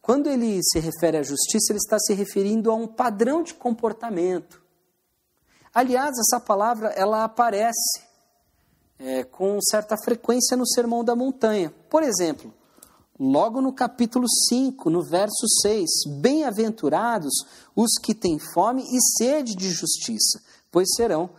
Quando 0.00 0.28
ele 0.28 0.60
se 0.64 0.80
refere 0.80 1.16
à 1.16 1.22
justiça, 1.22 1.70
ele 1.70 1.78
está 1.78 1.96
se 1.96 2.12
referindo 2.12 2.68
a 2.68 2.74
um 2.74 2.88
padrão 2.88 3.44
de 3.44 3.54
comportamento. 3.54 4.60
Aliás, 5.72 6.18
essa 6.18 6.40
palavra 6.40 6.88
ela 6.88 7.22
aparece 7.22 8.02
é, 8.98 9.22
com 9.22 9.60
certa 9.62 9.96
frequência 9.96 10.56
no 10.56 10.66
Sermão 10.66 11.04
da 11.04 11.14
Montanha. 11.14 11.72
Por 11.88 12.02
exemplo, 12.02 12.52
logo 13.16 13.60
no 13.60 13.72
capítulo 13.72 14.26
5, 14.48 14.90
no 14.90 15.04
verso 15.04 15.46
6: 15.62 15.88
Bem-aventurados 16.20 17.32
os 17.76 17.92
que 18.02 18.12
têm 18.12 18.40
fome 18.40 18.82
e 18.82 19.00
sede 19.16 19.54
de 19.54 19.70
justiça, 19.70 20.42
pois 20.68 20.88
serão 20.96 21.30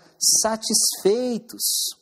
satisfeitos. 0.42 2.02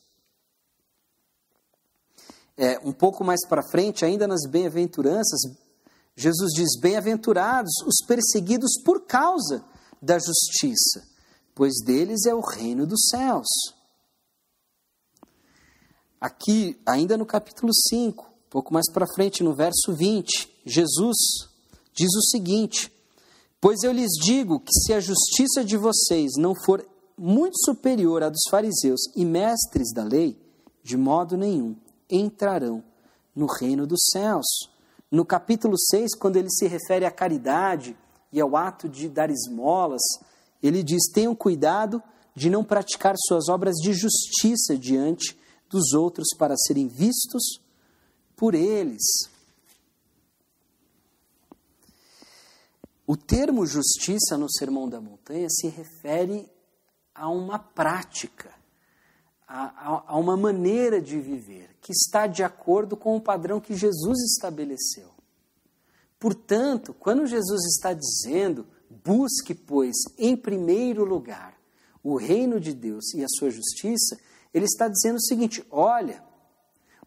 É, 2.62 2.80
um 2.86 2.91
pouco 2.91 3.24
mais 3.24 3.39
para 3.47 3.67
frente, 3.67 4.06
ainda 4.06 4.28
nas 4.28 4.47
bem-aventuranças, 4.47 5.39
Jesus 6.15 6.54
diz: 6.54 6.80
Bem-aventurados 6.80 7.74
os 7.88 8.06
perseguidos 8.06 8.80
por 8.86 9.08
causa 9.08 9.65
da 10.00 10.19
justiça, 10.19 11.04
pois 11.56 11.74
deles 11.84 12.28
é 12.28 12.36
o 12.36 12.39
reino 12.39 12.86
dos 12.86 13.08
céus. 13.10 13.47
Aqui, 16.19 16.80
ainda 16.86 17.17
no 17.17 17.26
capítulo 17.26 17.74
5, 17.74 18.26
um 18.26 18.50
pouco 18.52 18.71
mais 18.71 18.86
para 18.93 19.12
frente, 19.15 19.43
no 19.43 19.56
verso 19.56 19.91
20, 19.91 20.62
Jesus 20.63 21.17
diz 21.95 22.13
o 22.15 22.30
seguinte: 22.30 22.93
Pois 23.60 23.82
eu 23.82 23.91
lhes 23.91 24.12
digo 24.24 24.60
que 24.60 24.71
se 24.71 24.93
a 24.93 25.00
justiça 25.00 25.65
de 25.65 25.78
vocês 25.78 26.34
não 26.38 26.54
for 26.54 26.88
muito 27.17 27.58
superior 27.65 28.21
à 28.21 28.30
dos 28.30 28.43
fariseus 28.52 29.02
e 29.15 29.26
mestres 29.26 29.91
da 29.91 30.04
lei, 30.04 30.39
de 30.84 30.95
modo 30.95 31.36
nenhum 31.36 31.76
entrarão 32.12 32.84
no 33.36 33.45
reino 33.45 33.88
dos 33.88 34.02
céus. 34.12 34.45
No 35.10 35.26
capítulo 35.26 35.78
6, 35.78 36.15
quando 36.15 36.38
ele 36.38 36.50
se 36.50 36.67
refere 36.67 37.06
à 37.06 37.12
caridade 37.12 37.97
e 38.32 38.39
ao 38.39 38.56
ato 38.56 38.88
de 38.88 39.10
dar 39.10 39.30
esmolas, 39.30 40.02
ele 40.62 40.84
diz: 40.84 41.12
tenham 41.13 41.36
cuidado 41.36 42.02
de 42.36 42.50
não 42.50 42.63
praticar 42.63 43.15
suas 43.17 43.50
obras 43.50 43.76
de 43.76 43.93
justiça 43.93 44.78
diante 44.78 45.38
dos 45.69 45.93
outros 45.93 46.30
para 46.38 46.56
serem 46.58 46.88
vistos 46.88 47.60
por 48.36 48.54
eles. 48.54 49.02
O 53.06 53.17
termo 53.17 53.65
justiça 53.65 54.38
no 54.38 54.50
Sermão 54.50 54.88
da 54.88 55.02
Montanha 55.02 55.50
se 55.50 55.67
refere 55.67 56.50
a 57.13 57.30
uma 57.30 57.60
prática, 57.60 58.54
a, 59.53 60.13
a, 60.13 60.17
uma 60.17 60.37
maneira 60.37 61.01
de 61.01 61.19
viver 61.19 61.69
que 61.81 61.91
está 61.91 62.25
de 62.25 62.41
acordo 62.41 62.95
com 62.95 63.17
o 63.17 63.21
padrão 63.21 63.59
que 63.59 63.75
Jesus 63.75 64.19
estabeleceu. 64.19 65.09
Portanto, 66.17 66.93
quando 66.93 67.25
Jesus 67.25 67.65
está 67.65 67.93
dizendo, 67.93 68.65
busque, 69.03 69.53
pois, 69.53 69.95
em 70.17 70.37
primeiro 70.37 71.03
lugar 71.03 71.59
o 72.01 72.15
reino 72.15 72.59
de 72.59 72.73
Deus 72.73 73.13
e 73.13 73.23
a 73.23 73.27
sua 73.27 73.49
justiça, 73.51 74.17
ele 74.53 74.65
está 74.65 74.87
dizendo 74.87 75.17
o 75.17 75.21
seguinte: 75.21 75.65
olha, 75.69 76.23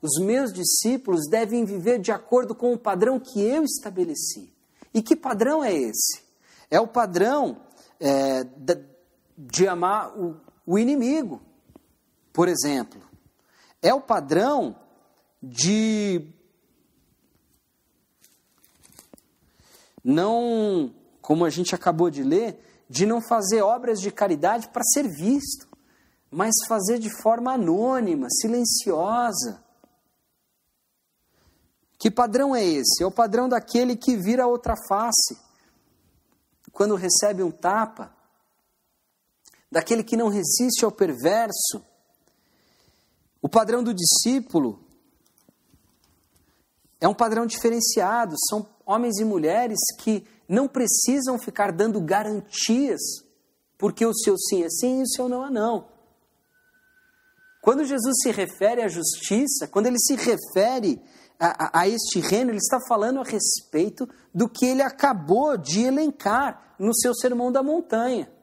os 0.03 0.23
meus 0.23 0.53
discípulos 0.53 1.27
devem 1.31 1.65
viver 1.65 1.99
de 1.99 2.13
acordo 2.13 2.55
com 2.55 2.75
o 2.75 2.79
padrão 2.79 3.19
que 3.19 3.41
eu 3.41 3.65
estabeleci. 3.65 4.53
E 4.93 5.01
que 5.01 5.17
padrão 5.17 5.65
é 5.65 5.75
esse? 5.75 6.23
É 6.71 6.79
o 6.79 6.87
padrão 6.87 7.57
é, 7.99 8.47
de 9.37 9.67
amar 9.67 10.17
o, 10.19 10.37
o 10.67 10.79
inimigo, 10.79 11.41
por 12.35 12.49
exemplo. 12.49 13.01
É 13.81 13.95
o 13.95 14.01
padrão 14.01 14.77
de 15.41 16.29
não, 20.03 20.93
como 21.23 21.45
a 21.45 21.51
gente 21.51 21.75
acabou 21.75 22.11
de 22.11 22.23
ler, 22.23 22.59
de 22.91 23.07
não 23.07 23.23
fazer 23.23 23.63
obras 23.63 24.01
de 24.01 24.11
caridade 24.11 24.69
para 24.69 24.83
ser 24.83 25.09
visto, 25.09 25.69
mas 26.31 26.53
fazer 26.67 26.99
de 26.99 27.09
forma 27.23 27.55
anônima, 27.55 28.27
silenciosa. 28.29 29.63
Que 31.97 32.11
padrão 32.11 32.55
é 32.55 32.65
esse? 32.65 33.03
É 33.03 33.07
o 33.07 33.13
padrão 33.13 33.49
daquele 33.49 33.97
que 33.97 34.17
vira 34.17 34.47
outra 34.47 34.75
face. 34.89 35.39
Quando 36.73 36.97
recebe 36.97 37.43
um 37.43 37.53
tapa, 37.53 38.13
daquele 39.71 40.03
que 40.03 40.17
não 40.17 40.29
resiste 40.29 40.85
ao 40.85 40.91
perverso. 40.91 41.94
O 43.45 43.49
padrão 43.51 43.83
do 43.83 43.93
discípulo 43.93 44.83
é 46.99 47.07
um 47.07 47.13
padrão 47.13 47.45
diferenciado, 47.45 48.35
são 48.49 48.67
homens 48.87 49.19
e 49.19 49.25
mulheres 49.25 49.77
que 49.99 50.27
não 50.49 50.67
precisam 50.67 51.39
ficar 51.39 51.71
dando 51.71 52.01
garantias, 52.01 53.03
porque 53.77 54.07
o 54.07 54.15
seu 54.15 54.39
sim 54.39 54.63
é 54.63 54.71
sim 54.71 55.01
e 55.01 55.03
o 55.03 55.09
seu 55.09 55.29
não 55.29 55.47
é 55.47 55.51
não. 55.51 55.87
Quando 57.61 57.85
Jesus 57.85 58.15
se 58.23 58.31
refere 58.31 58.81
à 58.81 58.89
justiça, 58.89 59.69
quando 59.69 59.89
ele 59.89 59.99
se 59.99 60.15
refere 60.15 60.99
a, 61.39 61.67
a, 61.67 61.81
a, 61.83 61.89
este 61.89 62.21
reino, 62.21 62.51
ele 62.51 62.57
está 62.57 62.79
falando 62.89 63.21
a 63.21 63.25
respeito 63.25 64.09
do 64.35 64.49
que 64.49 64.65
ele 64.65 64.81
acabou 64.81 65.59
de 65.59 65.83
elencar 65.83 66.75
no 66.79 66.95
seu 66.95 67.15
Sermão 67.15 67.53
da 67.53 67.63
Montanha. 67.63 68.34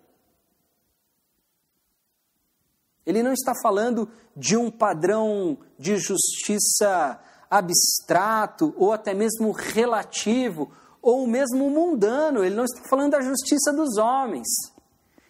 Ele 3.05 3.23
não 3.23 3.33
está 3.33 3.53
falando 3.61 4.09
de 4.35 4.55
um 4.55 4.69
padrão 4.69 5.57
de 5.77 5.97
justiça 5.97 7.19
abstrato 7.49 8.73
ou 8.77 8.93
até 8.93 9.13
mesmo 9.13 9.51
relativo 9.51 10.71
ou 11.01 11.27
mesmo 11.27 11.69
mundano. 11.69 12.43
Ele 12.43 12.55
não 12.55 12.63
está 12.63 12.87
falando 12.87 13.11
da 13.11 13.21
justiça 13.21 13.73
dos 13.73 13.97
homens. 13.97 14.47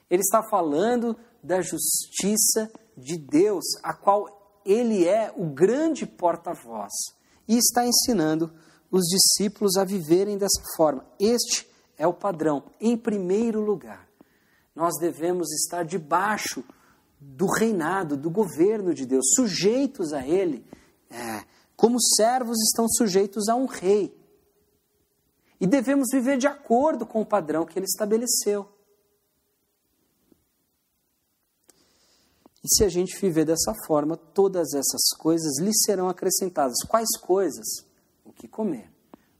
Ele 0.09 0.21
está 0.21 0.43
falando 0.43 1.15
da 1.41 1.61
justiça 1.61 2.69
de 2.97 3.17
Deus, 3.17 3.63
a 3.81 3.93
qual 3.93 4.61
ele 4.65 5.07
é 5.07 5.33
o 5.35 5.45
grande 5.45 6.05
porta-voz. 6.05 6.91
E 7.47 7.57
está 7.57 7.85
ensinando 7.85 8.53
os 8.91 9.05
discípulos 9.07 9.77
a 9.77 9.85
viverem 9.85 10.37
dessa 10.37 10.61
forma. 10.75 11.05
Este 11.19 11.67
é 11.97 12.05
o 12.05 12.13
padrão. 12.13 12.63
Em 12.79 12.97
primeiro 12.97 13.61
lugar, 13.61 14.07
nós 14.75 14.93
devemos 14.99 15.51
estar 15.53 15.83
debaixo 15.83 16.63
do 17.21 17.45
reinado, 17.45 18.17
do 18.17 18.31
governo 18.31 18.95
de 18.95 19.05
Deus, 19.05 19.23
sujeitos 19.35 20.11
a 20.11 20.25
Ele, 20.25 20.65
é, 21.07 21.45
como 21.75 22.01
servos 22.01 22.57
estão 22.63 22.87
sujeitos 22.89 23.47
a 23.47 23.55
um 23.55 23.67
rei. 23.67 24.19
E 25.59 25.67
devemos 25.67 26.07
viver 26.11 26.39
de 26.39 26.47
acordo 26.47 27.05
com 27.05 27.21
o 27.21 27.25
padrão 27.25 27.63
que 27.63 27.77
Ele 27.77 27.85
estabeleceu. 27.85 28.67
E 32.63 32.67
se 32.67 32.83
a 32.83 32.89
gente 32.89 33.19
viver 33.19 33.45
dessa 33.45 33.73
forma, 33.85 34.17
todas 34.17 34.73
essas 34.73 35.17
coisas 35.17 35.59
lhe 35.59 35.71
serão 35.73 36.09
acrescentadas. 36.09 36.77
Quais 36.87 37.09
coisas? 37.19 37.85
O 38.25 38.31
que 38.31 38.47
comer, 38.47 38.91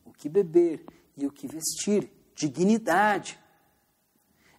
o 0.05 0.11
que 0.11 0.29
beber 0.29 0.85
e 1.17 1.25
o 1.25 1.31
que 1.31 1.47
vestir. 1.47 2.11
Dignidade. 2.35 3.39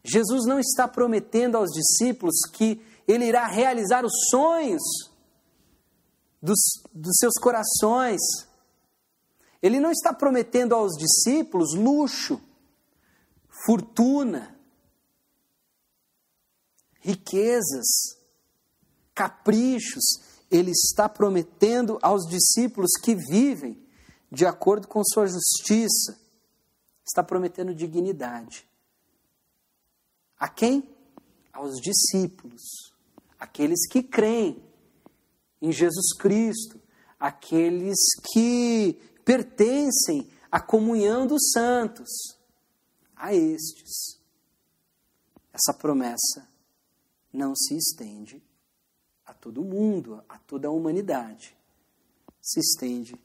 Jesus 0.04 0.44
não 0.46 0.58
está 0.58 0.86
prometendo 0.86 1.56
aos 1.56 1.70
discípulos 1.70 2.34
que 2.52 2.80
ele 3.12 3.26
irá 3.26 3.46
realizar 3.46 4.04
os 4.04 4.12
sonhos 4.30 4.82
dos, 6.40 6.58
dos 6.92 7.16
seus 7.18 7.34
corações. 7.34 8.20
Ele 9.60 9.78
não 9.78 9.90
está 9.90 10.14
prometendo 10.14 10.74
aos 10.74 10.92
discípulos 10.96 11.74
luxo, 11.74 12.40
fortuna, 13.66 14.58
riquezas, 17.00 18.16
caprichos. 19.14 20.04
Ele 20.50 20.70
está 20.70 21.06
prometendo 21.06 21.98
aos 22.02 22.26
discípulos 22.26 22.92
que 23.02 23.14
vivem 23.14 23.86
de 24.30 24.46
acordo 24.46 24.88
com 24.88 25.04
sua 25.04 25.26
justiça. 25.26 26.18
Está 27.04 27.22
prometendo 27.22 27.74
dignidade. 27.74 28.66
A 30.38 30.48
quem? 30.48 30.88
Aos 31.52 31.76
discípulos 31.76 32.91
aqueles 33.42 33.88
que 33.88 34.04
creem 34.04 34.62
em 35.60 35.72
Jesus 35.72 36.14
Cristo, 36.16 36.80
aqueles 37.18 37.98
que 38.32 38.92
pertencem 39.24 40.30
à 40.48 40.60
comunhão 40.60 41.26
dos 41.26 41.50
santos, 41.50 42.08
a 43.16 43.34
estes. 43.34 44.20
Essa 45.52 45.76
promessa 45.76 46.48
não 47.32 47.52
se 47.56 47.76
estende 47.76 48.40
a 49.26 49.34
todo 49.34 49.64
mundo, 49.64 50.22
a 50.28 50.38
toda 50.38 50.68
a 50.68 50.70
humanidade. 50.70 51.56
Se 52.40 52.60
estende 52.60 53.20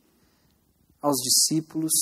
aos 1.00 1.18
discípulos 1.18 1.94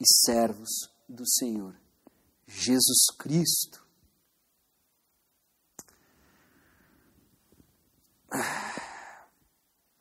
e 0.00 0.04
servos 0.04 0.90
do 1.08 1.24
Senhor 1.28 1.76
Jesus 2.48 3.06
Cristo. 3.16 3.79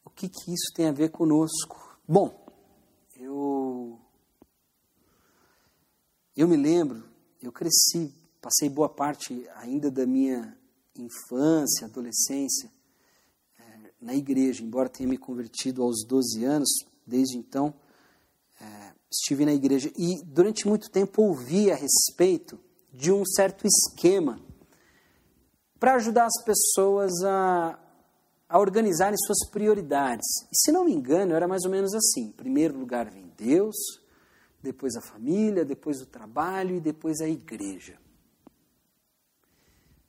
O 0.06 0.10
que, 0.10 0.30
que 0.30 0.52
isso 0.52 0.74
tem 0.74 0.88
a 0.88 0.92
ver 0.92 1.10
conosco? 1.10 1.98
Bom, 2.08 2.46
eu 3.16 4.00
eu 6.36 6.48
me 6.48 6.56
lembro, 6.56 7.04
eu 7.42 7.52
cresci, 7.52 8.14
passei 8.42 8.70
boa 8.70 8.88
parte 8.88 9.48
ainda 9.56 9.92
da 9.92 10.06
minha 10.06 10.58
infância, 10.96 11.86
adolescência 11.86 12.72
é, 13.58 13.92
na 14.00 14.14
igreja, 14.14 14.64
embora 14.64 14.90
tenha 14.90 15.10
me 15.10 15.18
convertido 15.18 15.84
aos 15.84 16.06
12 16.06 16.44
anos, 16.44 16.70
desde 17.06 17.38
então 17.38 17.74
é, 18.60 18.94
estive 19.12 19.46
na 19.46 19.54
igreja 19.54 19.92
e 19.98 20.22
durante 20.24 20.68
muito 20.68 20.90
tempo 20.90 21.24
ouvi 21.24 21.72
a 21.72 21.76
respeito 21.76 22.60
de 22.94 23.12
um 23.12 23.26
certo 23.26 23.66
esquema 23.66 24.40
para 25.80 25.96
ajudar 25.96 26.26
as 26.26 26.44
pessoas 26.44 27.12
a, 27.24 27.80
a 28.50 28.58
organizarem 28.58 29.18
suas 29.18 29.48
prioridades. 29.50 30.26
E 30.52 30.58
se 30.58 30.72
não 30.72 30.84
me 30.84 30.92
engano, 30.92 31.36
era 31.36 31.48
mais 31.48 31.64
ou 31.64 31.70
menos 31.70 31.94
assim: 31.94 32.26
em 32.30 32.32
primeiro 32.32 32.78
lugar 32.78 33.10
vem 33.10 33.32
Deus, 33.38 33.76
depois 34.62 34.96
a 34.96 35.02
família, 35.02 35.64
depois 35.64 36.02
o 36.02 36.08
trabalho 36.08 36.76
e 36.76 36.80
depois 36.80 37.22
a 37.22 37.30
igreja. 37.30 37.98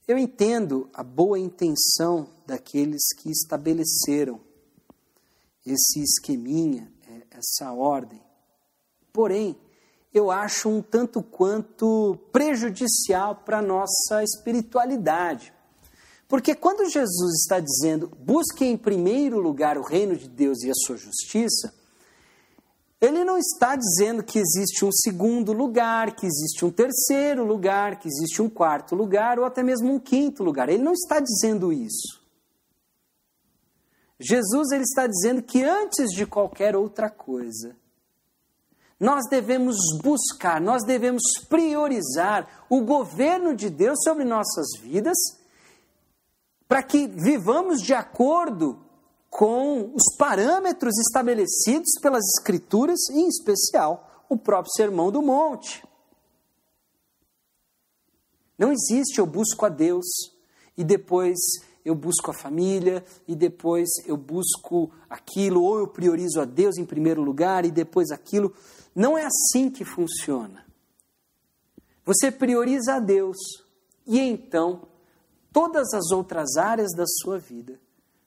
Eu 0.08 0.18
entendo 0.18 0.88
a 0.92 1.04
boa 1.04 1.38
intenção 1.38 2.28
daqueles 2.46 3.12
que 3.16 3.30
estabeleceram 3.30 4.40
esse 5.64 6.02
esqueminha, 6.02 6.90
é, 7.08 7.38
essa 7.38 7.72
ordem. 7.72 8.20
Porém, 9.12 9.56
eu 10.12 10.30
acho 10.30 10.68
um 10.68 10.82
tanto 10.82 11.22
quanto 11.22 12.18
prejudicial 12.32 13.36
para 13.36 13.58
a 13.58 13.62
nossa 13.62 14.24
espiritualidade. 14.24 15.52
Porque 16.30 16.54
quando 16.54 16.88
Jesus 16.88 17.40
está 17.40 17.58
dizendo, 17.58 18.06
busque 18.20 18.64
em 18.64 18.76
primeiro 18.76 19.40
lugar 19.40 19.76
o 19.76 19.82
reino 19.82 20.14
de 20.14 20.28
Deus 20.28 20.62
e 20.62 20.70
a 20.70 20.74
sua 20.74 20.96
justiça, 20.96 21.74
ele 23.00 23.24
não 23.24 23.36
está 23.36 23.74
dizendo 23.74 24.22
que 24.22 24.38
existe 24.38 24.84
um 24.84 24.92
segundo 24.92 25.52
lugar, 25.52 26.14
que 26.14 26.24
existe 26.24 26.64
um 26.64 26.70
terceiro 26.70 27.44
lugar, 27.44 27.98
que 27.98 28.06
existe 28.06 28.40
um 28.40 28.48
quarto 28.48 28.94
lugar 28.94 29.40
ou 29.40 29.44
até 29.44 29.60
mesmo 29.60 29.92
um 29.92 29.98
quinto 29.98 30.44
lugar. 30.44 30.68
Ele 30.68 30.84
não 30.84 30.92
está 30.92 31.18
dizendo 31.18 31.72
isso. 31.72 32.20
Jesus 34.20 34.70
ele 34.70 34.84
está 34.84 35.08
dizendo 35.08 35.42
que 35.42 35.64
antes 35.64 36.10
de 36.10 36.26
qualquer 36.26 36.76
outra 36.76 37.10
coisa, 37.10 37.74
nós 39.00 39.24
devemos 39.28 39.76
buscar, 40.00 40.60
nós 40.60 40.84
devemos 40.84 41.22
priorizar 41.48 42.66
o 42.68 42.82
governo 42.82 43.56
de 43.56 43.68
Deus 43.68 43.98
sobre 44.04 44.22
nossas 44.22 44.68
vidas, 44.80 45.16
para 46.70 46.84
que 46.84 47.08
vivamos 47.08 47.82
de 47.82 47.92
acordo 47.92 48.78
com 49.28 49.92
os 49.92 50.16
parâmetros 50.16 50.96
estabelecidos 51.00 51.94
pelas 52.00 52.22
Escrituras, 52.38 53.08
em 53.10 53.26
especial 53.26 54.24
o 54.28 54.36
próprio 54.36 54.72
Sermão 54.76 55.10
do 55.10 55.20
Monte. 55.20 55.84
Não 58.56 58.70
existe 58.70 59.18
eu 59.18 59.26
busco 59.26 59.66
a 59.66 59.68
Deus 59.68 60.06
e 60.76 60.84
depois 60.84 61.36
eu 61.84 61.96
busco 61.96 62.30
a 62.30 62.34
família 62.34 63.04
e 63.26 63.34
depois 63.34 63.88
eu 64.06 64.16
busco 64.16 64.92
aquilo, 65.08 65.64
ou 65.64 65.80
eu 65.80 65.88
priorizo 65.88 66.40
a 66.40 66.44
Deus 66.44 66.78
em 66.78 66.84
primeiro 66.84 67.20
lugar 67.20 67.64
e 67.64 67.72
depois 67.72 68.12
aquilo. 68.12 68.54
Não 68.94 69.18
é 69.18 69.26
assim 69.26 69.70
que 69.70 69.84
funciona. 69.84 70.64
Você 72.04 72.30
prioriza 72.30 72.94
a 72.94 73.00
Deus 73.00 73.38
e 74.06 74.20
então 74.20 74.88
todas 75.52 75.92
as 75.94 76.10
outras 76.10 76.56
áreas 76.56 76.92
da 76.94 77.04
sua 77.06 77.38
vida 77.38 77.78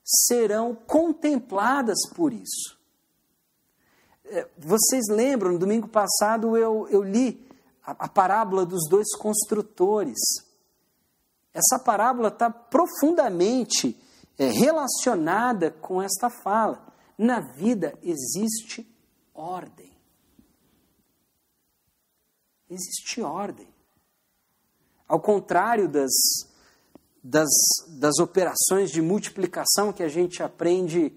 serão 0.04 0.74
contempladas 0.74 1.98
por 2.14 2.32
isso. 2.32 2.78
É, 4.26 4.48
vocês 4.58 5.04
lembram, 5.08 5.52
no 5.52 5.58
domingo 5.58 5.88
passado 5.88 6.56
eu, 6.56 6.88
eu 6.88 7.02
li 7.02 7.46
a, 7.84 7.92
a 7.92 8.08
parábola 8.08 8.64
dos 8.64 8.88
dois 8.88 9.14
construtores. 9.16 10.18
Essa 11.52 11.78
parábola 11.78 12.28
está 12.28 12.50
profundamente 12.50 13.98
é, 14.38 14.46
relacionada 14.46 15.70
com 15.70 16.02
esta 16.02 16.28
fala. 16.28 16.86
Na 17.16 17.40
vida 17.40 17.98
existe 18.02 18.86
ordem. 19.32 19.92
Existe 22.68 23.22
ordem. 23.22 23.72
Ao 25.06 25.20
contrário 25.20 25.88
das, 25.88 26.10
das, 27.24 27.48
das 27.98 28.18
operações 28.18 28.90
de 28.90 29.00
multiplicação 29.00 29.94
que 29.94 30.02
a 30.02 30.08
gente 30.08 30.42
aprende 30.42 31.10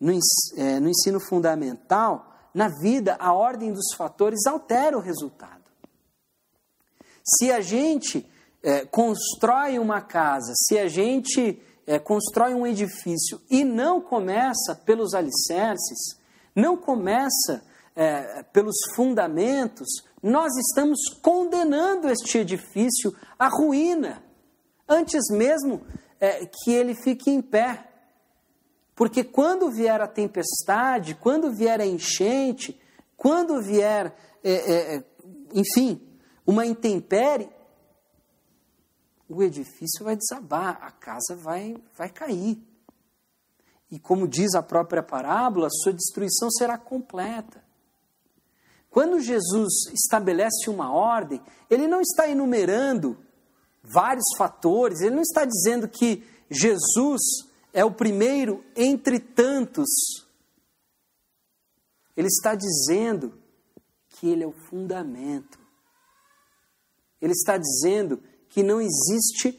no, 0.00 0.12
é, 0.56 0.80
no 0.80 0.88
ensino 0.88 1.20
fundamental, 1.20 2.34
na 2.52 2.68
vida, 2.80 3.16
a 3.20 3.32
ordem 3.32 3.72
dos 3.72 3.94
fatores 3.96 4.44
altera 4.44 4.98
o 4.98 5.00
resultado. 5.00 5.62
Se 7.24 7.52
a 7.52 7.60
gente 7.60 8.28
é, 8.60 8.84
constrói 8.84 9.78
uma 9.78 10.00
casa, 10.00 10.52
se 10.56 10.76
a 10.76 10.88
gente 10.88 11.62
é, 11.86 12.00
constrói 12.00 12.52
um 12.54 12.66
edifício 12.66 13.40
e 13.48 13.62
não 13.62 14.00
começa 14.00 14.74
pelos 14.84 15.14
alicerces, 15.14 16.18
não 16.56 16.76
começa 16.76 17.64
é, 17.94 18.42
pelos 18.52 18.76
fundamentos, 18.96 19.88
nós 20.20 20.52
estamos 20.56 20.98
condenando 21.22 22.10
este 22.10 22.38
edifício 22.38 23.14
à 23.38 23.48
ruína 23.48 24.31
antes 24.88 25.22
mesmo 25.30 25.82
é, 26.20 26.46
que 26.46 26.70
ele 26.70 26.94
fique 26.94 27.30
em 27.30 27.40
pé. 27.40 27.88
Porque 28.94 29.24
quando 29.24 29.70
vier 29.70 30.00
a 30.00 30.06
tempestade, 30.06 31.14
quando 31.14 31.52
vier 31.52 31.80
a 31.80 31.86
enchente, 31.86 32.80
quando 33.16 33.60
vier, 33.62 34.14
é, 34.42 34.52
é, 34.52 34.96
é, 34.96 35.04
enfim, 35.54 36.00
uma 36.46 36.66
intempérie, 36.66 37.48
o 39.28 39.42
edifício 39.42 40.04
vai 40.04 40.16
desabar, 40.16 40.78
a 40.82 40.90
casa 40.90 41.34
vai, 41.34 41.76
vai 41.96 42.10
cair. 42.10 42.62
E 43.90 43.98
como 43.98 44.28
diz 44.28 44.54
a 44.54 44.62
própria 44.62 45.02
parábola, 45.02 45.68
sua 45.70 45.92
destruição 45.92 46.50
será 46.50 46.78
completa. 46.78 47.62
Quando 48.90 49.20
Jesus 49.20 49.86
estabelece 49.92 50.68
uma 50.68 50.92
ordem, 50.92 51.42
ele 51.70 51.86
não 51.86 52.00
está 52.00 52.28
enumerando 52.28 53.18
vários 53.82 54.26
fatores. 54.36 55.00
Ele 55.00 55.14
não 55.14 55.22
está 55.22 55.44
dizendo 55.44 55.88
que 55.88 56.24
Jesus 56.50 57.20
é 57.72 57.84
o 57.84 57.90
primeiro 57.90 58.64
entre 58.76 59.18
tantos. 59.18 59.88
Ele 62.16 62.28
está 62.28 62.54
dizendo 62.54 63.32
que 64.08 64.28
ele 64.28 64.44
é 64.44 64.46
o 64.46 64.52
fundamento. 64.52 65.58
Ele 67.20 67.32
está 67.32 67.56
dizendo 67.56 68.22
que 68.48 68.62
não 68.62 68.80
existe 68.80 69.58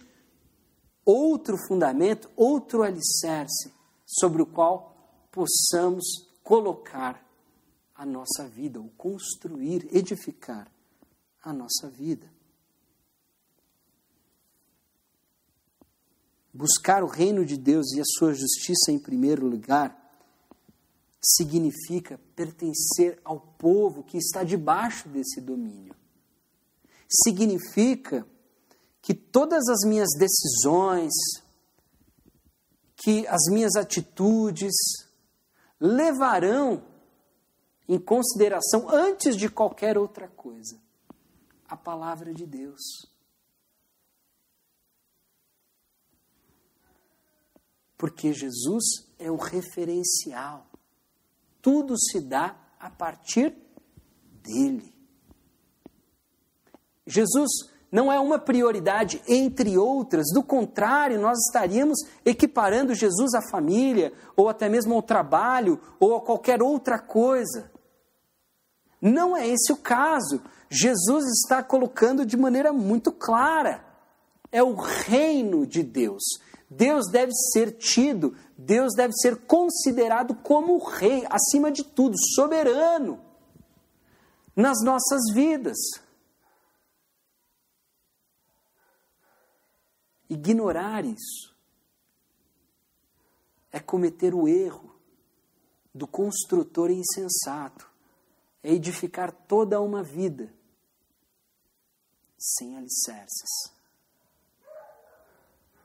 outro 1.06 1.58
fundamento, 1.68 2.30
outro 2.36 2.84
alicerce 2.84 3.74
sobre 4.06 4.42
o 4.42 4.46
qual 4.46 4.96
possamos 5.32 6.06
colocar 6.44 7.24
a 7.96 8.06
nossa 8.06 8.48
vida, 8.48 8.80
ou 8.80 8.90
construir, 8.98 9.88
edificar 9.96 10.70
a 11.42 11.54
nossa 11.54 11.90
vida. 11.90 12.30
Buscar 16.54 17.04
o 17.04 17.08
reino 17.08 17.46
de 17.46 17.58
Deus 17.58 17.92
e 17.94 18.00
a 18.00 18.06
sua 18.06 18.34
justiça 18.34 18.92
em 18.92 19.00
primeiro 19.00 19.48
lugar, 19.48 20.00
significa 21.22 22.20
pertencer 22.36 23.20
ao 23.24 23.40
povo 23.40 24.04
que 24.04 24.18
está 24.18 24.44
debaixo 24.44 25.08
desse 25.10 25.42
domínio. 25.42 25.96
Significa 27.24 28.28
que 29.02 29.14
todas 29.14 29.68
as 29.68 29.88
minhas 29.88 30.10
decisões, 30.18 31.12
que 32.98 33.26
as 33.28 33.42
minhas 33.50 33.76
atitudes 33.76 34.74
levarão 35.80 36.84
em 37.88 38.00
consideração, 38.00 38.90
antes 38.90 39.36
de 39.36 39.50
qualquer 39.50 39.98
outra 39.98 40.28
coisa, 40.28 40.80
a 41.68 41.76
palavra 41.76 42.34
de 42.34 42.46
Deus. 42.46 43.13
Porque 48.04 48.34
Jesus 48.34 48.84
é 49.18 49.32
o 49.32 49.38
referencial. 49.38 50.68
Tudo 51.62 51.98
se 51.98 52.20
dá 52.20 52.54
a 52.78 52.90
partir 52.90 53.56
dele. 54.42 54.94
Jesus 57.08 57.50
não 57.90 58.12
é 58.12 58.20
uma 58.20 58.38
prioridade 58.38 59.22
entre 59.26 59.78
outras, 59.78 60.26
do 60.34 60.44
contrário, 60.44 61.18
nós 61.18 61.38
estaríamos 61.48 61.98
equiparando 62.26 62.94
Jesus 62.94 63.34
à 63.34 63.42
família, 63.50 64.12
ou 64.36 64.50
até 64.50 64.68
mesmo 64.68 64.94
ao 64.96 65.02
trabalho, 65.02 65.80
ou 65.98 66.18
a 66.18 66.20
qualquer 66.20 66.62
outra 66.62 67.00
coisa. 67.00 67.72
Não 69.02 69.34
é 69.38 69.48
esse 69.48 69.72
o 69.72 69.78
caso. 69.78 70.42
Jesus 70.70 71.24
está 71.42 71.64
colocando 71.64 72.26
de 72.26 72.36
maneira 72.36 72.74
muito 72.74 73.14
clara. 73.14 73.82
É 74.52 74.62
o 74.62 74.76
reino 74.76 75.66
de 75.66 75.82
Deus. 75.82 76.43
Deus 76.76 77.08
deve 77.12 77.32
ser 77.34 77.78
tido, 77.78 78.36
Deus 78.58 78.94
deve 78.96 79.14
ser 79.14 79.46
considerado 79.46 80.36
como 80.36 80.76
o 80.76 80.84
rei, 80.84 81.26
acima 81.30 81.72
de 81.72 81.84
tudo, 81.84 82.16
soberano 82.36 83.24
nas 84.56 84.84
nossas 84.84 85.22
vidas. 85.34 85.78
Ignorar 90.30 91.06
isso 91.06 91.54
é 93.72 93.80
cometer 93.80 94.34
o 94.34 94.48
erro 94.48 94.96
do 95.94 96.08
construtor 96.08 96.90
insensato, 96.90 97.90
é 98.64 98.72
edificar 98.74 99.32
toda 99.32 99.80
uma 99.80 100.02
vida 100.02 100.52
sem 102.38 102.76
alicerces 102.78 103.73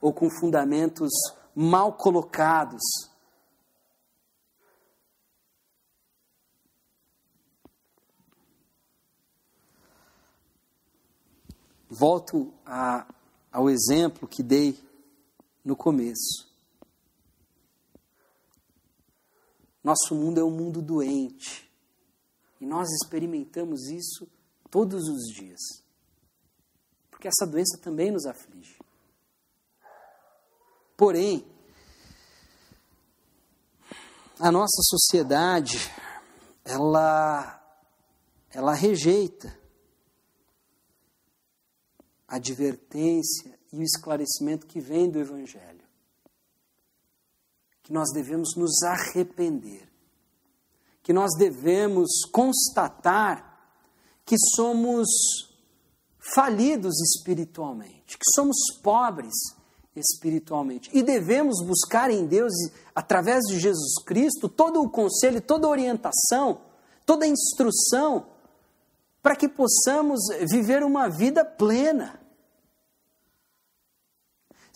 ou 0.01 0.13
com 0.13 0.29
fundamentos 0.29 1.09
mal 1.55 1.93
colocados. 1.93 2.81
Volto 11.89 12.53
a, 12.65 13.05
ao 13.51 13.69
exemplo 13.69 14.27
que 14.27 14.43
dei 14.43 14.79
no 15.65 15.75
começo. 15.75 16.47
Nosso 19.83 20.13
mundo 20.13 20.39
é 20.39 20.43
um 20.43 20.51
mundo 20.51 20.81
doente. 20.81 21.69
E 22.61 22.65
nós 22.65 22.87
experimentamos 22.89 23.87
isso 23.89 24.29
todos 24.69 25.07
os 25.07 25.33
dias. 25.33 25.59
Porque 27.09 27.27
essa 27.27 27.45
doença 27.45 27.77
também 27.81 28.11
nos 28.11 28.25
aflige. 28.25 28.78
Porém, 30.99 31.45
a 34.37 34.51
nossa 34.51 34.81
sociedade, 34.81 35.89
ela, 36.65 37.57
ela 38.51 38.73
rejeita 38.73 39.57
a 42.27 42.35
advertência 42.35 43.57
e 43.71 43.77
o 43.77 43.81
esclarecimento 43.81 44.67
que 44.67 44.81
vem 44.81 45.09
do 45.09 45.19
Evangelho. 45.19 45.87
Que 47.81 47.93
nós 47.93 48.11
devemos 48.11 48.57
nos 48.57 48.83
arrepender, 48.83 49.89
que 51.01 51.13
nós 51.13 51.29
devemos 51.37 52.25
constatar 52.29 53.73
que 54.25 54.35
somos 54.53 55.07
falidos 56.35 56.93
espiritualmente, 56.99 58.17
que 58.17 58.25
somos 58.35 58.57
pobres 58.83 59.33
espiritualmente. 59.99 60.89
E 60.93 61.03
devemos 61.03 61.63
buscar 61.65 62.09
em 62.09 62.25
Deus, 62.25 62.53
através 62.95 63.43
de 63.45 63.59
Jesus 63.59 64.01
Cristo, 64.05 64.47
todo 64.47 64.81
o 64.81 64.89
conselho, 64.89 65.41
toda 65.41 65.67
a 65.67 65.69
orientação, 65.69 66.61
toda 67.05 67.25
a 67.25 67.27
instrução, 67.27 68.25
para 69.21 69.35
que 69.35 69.47
possamos 69.47 70.19
viver 70.49 70.83
uma 70.83 71.09
vida 71.09 71.43
plena. 71.43 72.19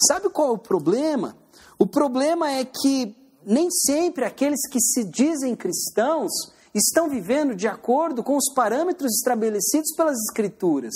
Sabe 0.08 0.30
qual 0.30 0.50
é 0.50 0.52
o 0.52 0.58
problema? 0.58 1.38
O 1.80 1.88
problema 1.88 2.52
é 2.52 2.66
que 2.66 3.16
nem 3.46 3.70
sempre 3.72 4.26
aqueles 4.26 4.68
que 4.70 4.80
se 4.80 5.04
dizem 5.04 5.56
cristãos 5.56 6.32
estão 6.74 7.10
vivendo 7.10 7.56
de 7.56 7.68
acordo 7.68 8.24
com 8.24 8.36
os 8.36 8.52
parâmetros 8.54 9.14
estabelecidos 9.14 9.96
pelas 9.96 10.18
Escrituras. 10.30 10.94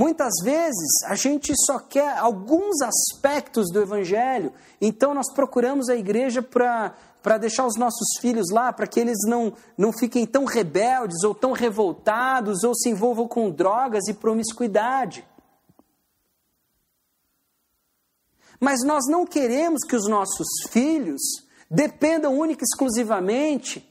Muitas 0.00 0.32
vezes 0.42 1.02
a 1.08 1.14
gente 1.14 1.52
só 1.66 1.78
quer 1.78 2.16
alguns 2.16 2.80
aspectos 2.80 3.70
do 3.70 3.82
Evangelho, 3.82 4.50
então 4.80 5.12
nós 5.12 5.30
procuramos 5.30 5.90
a 5.90 5.94
igreja 5.94 6.40
para 6.40 6.94
para 7.22 7.36
deixar 7.36 7.66
os 7.66 7.76
nossos 7.76 8.18
filhos 8.18 8.46
lá, 8.50 8.72
para 8.72 8.86
que 8.86 8.98
eles 8.98 9.18
não, 9.26 9.52
não 9.76 9.92
fiquem 9.92 10.24
tão 10.24 10.46
rebeldes 10.46 11.22
ou 11.22 11.34
tão 11.34 11.52
revoltados 11.52 12.64
ou 12.64 12.74
se 12.74 12.88
envolvam 12.88 13.28
com 13.28 13.50
drogas 13.50 14.08
e 14.08 14.14
promiscuidade. 14.14 15.22
Mas 18.58 18.82
nós 18.82 19.04
não 19.06 19.26
queremos 19.26 19.82
que 19.86 19.96
os 19.96 20.08
nossos 20.08 20.48
filhos 20.70 21.20
dependam 21.70 22.38
única 22.38 22.62
e 22.62 22.64
exclusivamente 22.64 23.86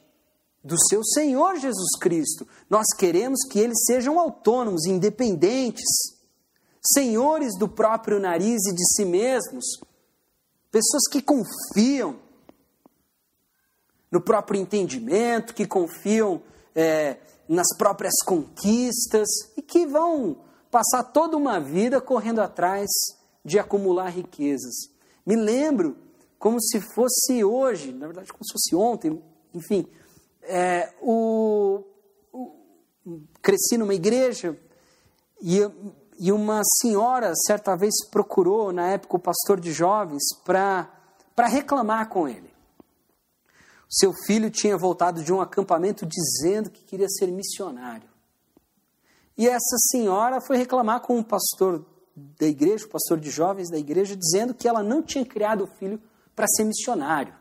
do 0.63 0.75
seu 0.87 1.03
Senhor 1.03 1.57
Jesus 1.57 1.97
Cristo. 1.99 2.47
Nós 2.69 2.85
queremos 2.97 3.39
que 3.49 3.59
eles 3.59 3.77
sejam 3.85 4.19
autônomos, 4.19 4.85
independentes, 4.85 5.87
senhores 6.81 7.57
do 7.57 7.67
próprio 7.67 8.19
nariz 8.19 8.65
e 8.67 8.73
de 8.73 8.85
si 8.95 9.05
mesmos, 9.05 9.65
pessoas 10.71 11.03
que 11.09 11.21
confiam 11.21 12.19
no 14.11 14.21
próprio 14.21 14.59
entendimento, 14.59 15.53
que 15.53 15.67
confiam 15.67 16.41
é, 16.75 17.17
nas 17.47 17.75
próprias 17.77 18.13
conquistas 18.25 19.27
e 19.55 19.61
que 19.61 19.85
vão 19.85 20.37
passar 20.71 21.03
toda 21.03 21.37
uma 21.37 21.59
vida 21.59 21.99
correndo 22.01 22.39
atrás 22.39 22.87
de 23.43 23.57
acumular 23.57 24.09
riquezas. 24.09 24.75
Me 25.25 25.35
lembro 25.35 25.97
como 26.37 26.61
se 26.61 26.79
fosse 26.79 27.43
hoje, 27.43 27.91
na 27.91 28.07
verdade, 28.07 28.31
como 28.31 28.45
se 28.45 28.53
fosse 28.53 28.75
ontem, 28.75 29.21
enfim, 29.53 29.87
é, 30.49 30.91
o, 30.99 31.83
o, 32.33 33.21
cresci 33.41 33.77
numa 33.77 33.93
igreja 33.93 34.57
e, 35.39 35.59
e 36.19 36.31
uma 36.31 36.61
senhora 36.81 37.33
certa 37.35 37.75
vez 37.75 37.93
procurou, 38.09 38.73
na 38.73 38.89
época, 38.89 39.15
o 39.15 39.19
pastor 39.19 39.59
de 39.59 39.71
jovens 39.71 40.23
para 40.43 40.89
reclamar 41.47 42.09
com 42.09 42.27
ele. 42.27 42.49
Seu 43.87 44.11
filho 44.25 44.49
tinha 44.49 44.77
voltado 44.77 45.23
de 45.23 45.31
um 45.31 45.39
acampamento 45.39 46.05
dizendo 46.05 46.69
que 46.69 46.83
queria 46.83 47.07
ser 47.07 47.27
missionário. 47.27 48.09
E 49.37 49.47
essa 49.47 49.77
senhora 49.89 50.41
foi 50.41 50.57
reclamar 50.57 50.99
com 51.01 51.17
o 51.17 51.23
pastor 51.23 51.85
da 52.15 52.45
igreja, 52.45 52.85
o 52.85 52.89
pastor 52.89 53.19
de 53.19 53.29
jovens 53.29 53.69
da 53.69 53.77
igreja, 53.77 54.15
dizendo 54.15 54.53
que 54.53 54.67
ela 54.67 54.83
não 54.83 55.01
tinha 55.01 55.25
criado 55.25 55.63
o 55.63 55.67
filho 55.67 56.01
para 56.35 56.47
ser 56.47 56.65
missionário. 56.65 57.38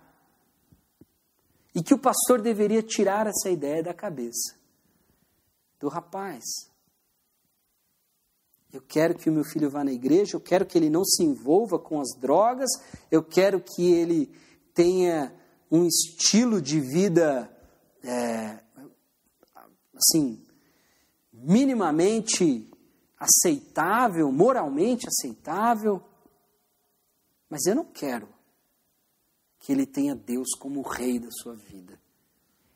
E 1.79 1.83
que 1.83 1.95
o 1.95 1.99
pastor 1.99 2.43
deveria 2.43 2.83
tirar 2.83 3.29
essa 3.29 3.49
ideia 3.49 3.85
da 3.85 3.95
cabeça. 3.95 4.57
Do 5.79 5.87
rapaz. 5.89 6.43
Eu 8.73 8.83
quero 8.83 9.15
que 9.15 9.31
o 9.31 9.33
meu 9.33 9.45
filho 9.45 9.71
vá 9.71 9.85
na 9.85 9.93
igreja, 9.93 10.35
eu 10.35 10.41
quero 10.41 10.67
que 10.67 10.77
ele 10.77 10.91
não 10.91 11.05
se 11.05 11.23
envolva 11.23 11.79
com 11.79 12.01
as 12.01 12.19
drogas, 12.19 12.69
eu 13.13 13.23
quero 13.23 13.61
que 13.61 13.93
ele 13.93 14.27
tenha 14.75 15.33
um 15.71 15.87
estilo 15.87 16.61
de 16.61 16.81
vida, 16.81 17.49
é, 18.03 18.59
assim, 19.95 20.45
minimamente 21.33 22.69
aceitável, 23.17 24.33
moralmente 24.33 25.07
aceitável, 25.07 26.03
mas 27.49 27.67
eu 27.67 27.77
não 27.77 27.85
quero 27.85 28.37
que 29.69 29.73
ele 29.73 29.85
tenha 29.85 30.15
Deus 30.15 30.55
como 30.59 30.81
rei 30.81 31.19
da 31.19 31.29
sua 31.31 31.55
vida. 31.55 32.01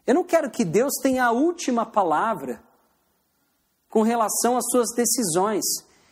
Eu 0.06 0.14
não 0.14 0.22
quero 0.22 0.50
que 0.50 0.62
Deus 0.62 0.92
tenha 1.02 1.24
a 1.24 1.32
última 1.32 1.86
palavra 1.86 2.62
com 3.88 4.02
relação 4.02 4.58
às 4.58 4.64
suas 4.70 4.90
decisões. 4.94 5.64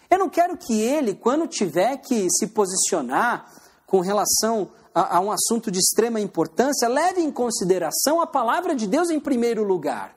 Eu 0.08 0.18
não 0.18 0.30
quero 0.30 0.56
que 0.56 0.80
ele, 0.80 1.14
quando 1.14 1.46
tiver 1.46 1.98
que 1.98 2.30
se 2.30 2.46
posicionar 2.46 3.52
com 3.86 4.00
relação 4.00 4.70
a, 4.94 5.18
a 5.18 5.20
um 5.20 5.30
assunto 5.30 5.70
de 5.70 5.78
extrema 5.78 6.18
importância, 6.18 6.88
leve 6.88 7.20
em 7.20 7.30
consideração 7.30 8.18
a 8.18 8.26
palavra 8.26 8.74
de 8.74 8.86
Deus 8.86 9.10
em 9.10 9.20
primeiro 9.20 9.62
lugar. 9.62 10.16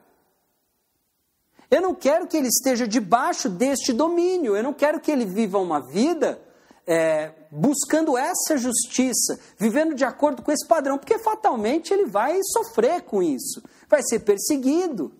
Eu 1.70 1.82
não 1.82 1.94
quero 1.94 2.26
que 2.26 2.38
ele 2.38 2.48
esteja 2.48 2.88
debaixo 2.88 3.50
deste 3.50 3.92
domínio. 3.92 4.56
Eu 4.56 4.64
não 4.64 4.74
quero 4.74 5.02
que 5.02 5.12
ele 5.12 5.26
viva 5.26 5.60
uma 5.60 5.82
vida 5.82 6.42
é, 6.86 7.34
buscando 7.52 8.18
essa 8.18 8.58
justiça, 8.58 9.40
vivendo 9.58 9.96
de 9.96 10.04
acordo 10.04 10.42
com 10.42 10.52
esse 10.52 10.68
padrão, 10.68 10.98
porque 10.98 11.20
fatalmente 11.20 11.94
ele 11.94 12.06
vai 12.06 12.40
sofrer 12.44 13.04
com 13.04 13.22
isso, 13.24 13.64
vai 13.88 14.02
ser 14.04 14.20
perseguido. 14.20 15.14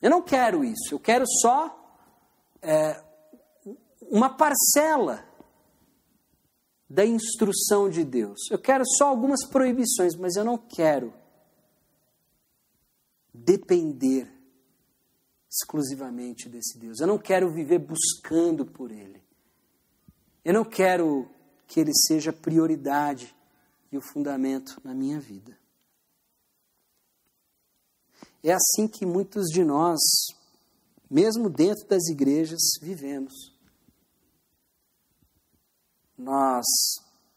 Eu 0.00 0.10
não 0.10 0.22
quero 0.22 0.64
isso. 0.64 0.94
Eu 0.94 1.00
quero 1.00 1.24
só 1.26 1.76
é, 2.62 3.02
uma 4.02 4.30
parcela 4.30 5.24
da 6.88 7.04
instrução 7.04 7.90
de 7.90 8.04
Deus. 8.04 8.48
Eu 8.50 8.58
quero 8.58 8.84
só 8.96 9.08
algumas 9.08 9.46
proibições, 9.46 10.14
mas 10.14 10.36
eu 10.36 10.44
não 10.44 10.56
quero 10.56 11.12
depender 13.34 14.37
exclusivamente 15.60 16.48
desse 16.48 16.78
Deus. 16.78 17.00
Eu 17.00 17.06
não 17.06 17.18
quero 17.18 17.50
viver 17.50 17.78
buscando 17.78 18.64
por 18.64 18.90
Ele. 18.90 19.22
Eu 20.44 20.54
não 20.54 20.64
quero 20.64 21.28
que 21.66 21.80
Ele 21.80 21.92
seja 21.94 22.32
prioridade 22.32 23.34
e 23.90 23.96
o 23.96 24.00
fundamento 24.00 24.80
na 24.84 24.94
minha 24.94 25.18
vida. 25.18 25.56
é 28.42 28.52
assim 28.52 28.86
que 28.86 29.04
muitos 29.04 29.46
de 29.46 29.64
nós, 29.64 29.98
mesmo 31.10 31.50
dentro 31.50 31.86
das 31.88 32.06
igrejas, 32.08 32.60
vivemos. 32.80 33.34
Nós 36.16 36.64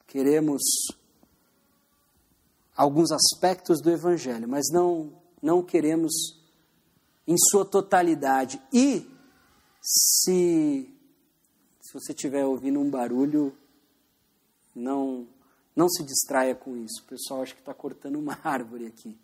queremos 0.07 0.61
alguns 2.75 3.11
aspectos 3.11 3.81
do 3.81 3.89
Evangelho, 3.89 4.47
mas 4.47 4.65
não, 4.71 5.21
não 5.41 5.63
queremos 5.63 6.40
em 7.27 7.35
sua 7.37 7.65
totalidade. 7.65 8.61
E 8.73 9.07
se, 9.81 10.93
se 11.79 11.93
você 11.93 12.11
estiver 12.13 12.45
ouvindo 12.45 12.79
um 12.79 12.89
barulho, 12.89 13.55
não, 14.75 15.27
não 15.75 15.89
se 15.89 16.03
distraia 16.03 16.55
com 16.55 16.77
isso. 16.77 17.01
O 17.03 17.07
pessoal 17.07 17.41
acha 17.41 17.53
que 17.53 17.61
está 17.61 17.73
cortando 17.73 18.17
uma 18.17 18.39
árvore 18.43 18.85
aqui. 18.85 19.19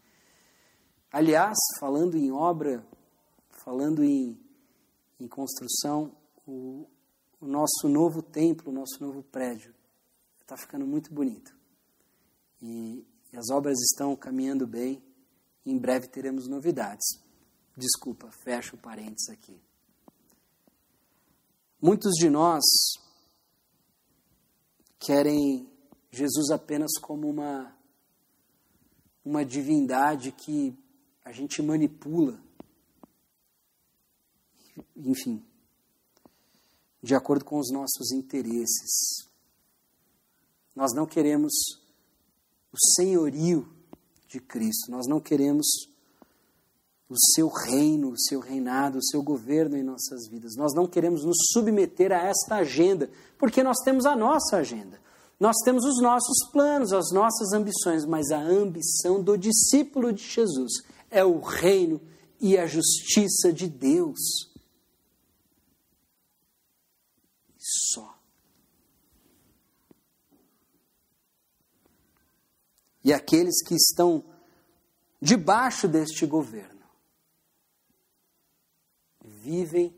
Aliás, 1.12 1.58
falando 1.80 2.18
em 2.18 2.32
obra, 2.32 2.86
falando 3.50 4.04
em, 4.04 4.38
em 5.20 5.28
construção, 5.28 6.12
o, 6.46 6.86
o 7.40 7.48
nosso 7.48 7.88
novo 7.88 8.22
templo, 8.22 8.72
o 8.72 8.76
nosso 8.76 8.98
novo 9.00 9.24
prédio, 9.24 9.74
está 10.42 10.58
ficando 10.58 10.86
muito 10.86 11.14
bonito. 11.14 11.56
E, 12.62 13.06
e 13.32 13.38
as 13.38 13.50
obras 13.50 13.78
estão 13.80 14.16
caminhando 14.16 14.66
bem. 14.66 15.02
Em 15.66 15.78
breve 15.78 16.08
teremos 16.08 16.48
novidades. 16.48 17.06
Desculpa, 17.78 18.32
fecho 18.32 18.76
o 18.76 18.80
parênteses 18.80 19.30
aqui. 19.30 19.62
Muitos 21.80 22.14
de 22.16 22.28
nós 22.28 22.64
querem 24.98 25.72
Jesus 26.12 26.50
apenas 26.50 26.92
como 27.00 27.30
uma, 27.30 27.78
uma 29.24 29.46
divindade 29.46 30.32
que 30.32 30.76
a 31.24 31.32
gente 31.32 31.62
manipula. 31.62 32.42
Enfim, 34.96 35.46
de 37.04 37.14
acordo 37.14 37.46
com 37.46 37.60
os 37.60 37.72
nossos 37.72 38.12
interesses. 38.12 39.30
Nós 40.76 40.94
não 40.96 41.06
queremos 41.06 41.54
o 42.72 42.78
senhorio 42.96 43.72
de 44.28 44.40
Cristo, 44.40 44.90
nós 44.90 45.06
não 45.08 45.20
queremos 45.20 45.68
o 47.10 47.16
seu 47.34 47.48
reino, 47.48 48.12
o 48.12 48.20
seu 48.20 48.40
reinado, 48.40 48.98
o 48.98 49.04
seu 49.04 49.24
governo 49.24 49.78
em 49.78 49.84
nossas 49.84 50.28
vidas. 50.28 50.56
Nós 50.58 50.74
não 50.74 50.86
queremos 50.86 51.24
nos 51.24 51.38
submeter 51.54 52.12
a 52.12 52.22
esta 52.22 52.56
agenda, 52.56 53.10
porque 53.38 53.64
nós 53.64 53.78
temos 53.84 54.06
a 54.06 54.16
nossa 54.16 54.58
agenda. 54.58 55.00
Nós 55.40 55.56
temos 55.64 55.86
os 55.86 56.02
nossos 56.02 56.52
planos, 56.52 56.92
as 56.92 57.12
nossas 57.12 57.54
ambições, 57.54 58.06
mas 58.06 58.32
a 58.32 58.40
ambição 58.40 59.22
do 59.22 59.38
discípulo 59.38 60.12
de 60.12 60.24
Jesus 60.24 60.84
é 61.10 61.24
o 61.24 61.40
reino 61.40 62.02
e 62.42 62.58
a 62.58 62.66
justiça 62.66 63.54
de 63.54 63.68
Deus. 63.68 64.20
Só. 67.58 68.18
E 73.04 73.14
aqueles 73.14 73.64
que 73.64 73.76
estão 73.76 74.26
debaixo 75.22 75.88
deste 75.88 76.26
governo 76.26 76.77
vivem 79.48 79.98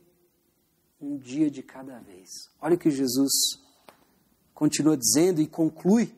um 1.01 1.17
dia 1.17 1.49
de 1.49 1.63
cada 1.63 1.97
vez. 1.99 2.29
Olha 2.61 2.75
o 2.75 2.77
que 2.77 2.91
Jesus 2.91 3.31
continua 4.53 4.95
dizendo 4.95 5.41
e 5.41 5.47
conclui 5.47 6.15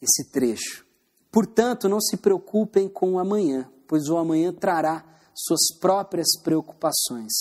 esse 0.00 0.30
trecho. 0.30 0.86
Portanto, 1.30 1.86
não 1.86 2.00
se 2.00 2.16
preocupem 2.16 2.88
com 2.88 3.12
o 3.12 3.18
amanhã, 3.18 3.70
pois 3.86 4.08
o 4.08 4.16
amanhã 4.16 4.54
trará 4.54 5.04
suas 5.34 5.78
próprias 5.78 6.28
preocupações. 6.42 7.32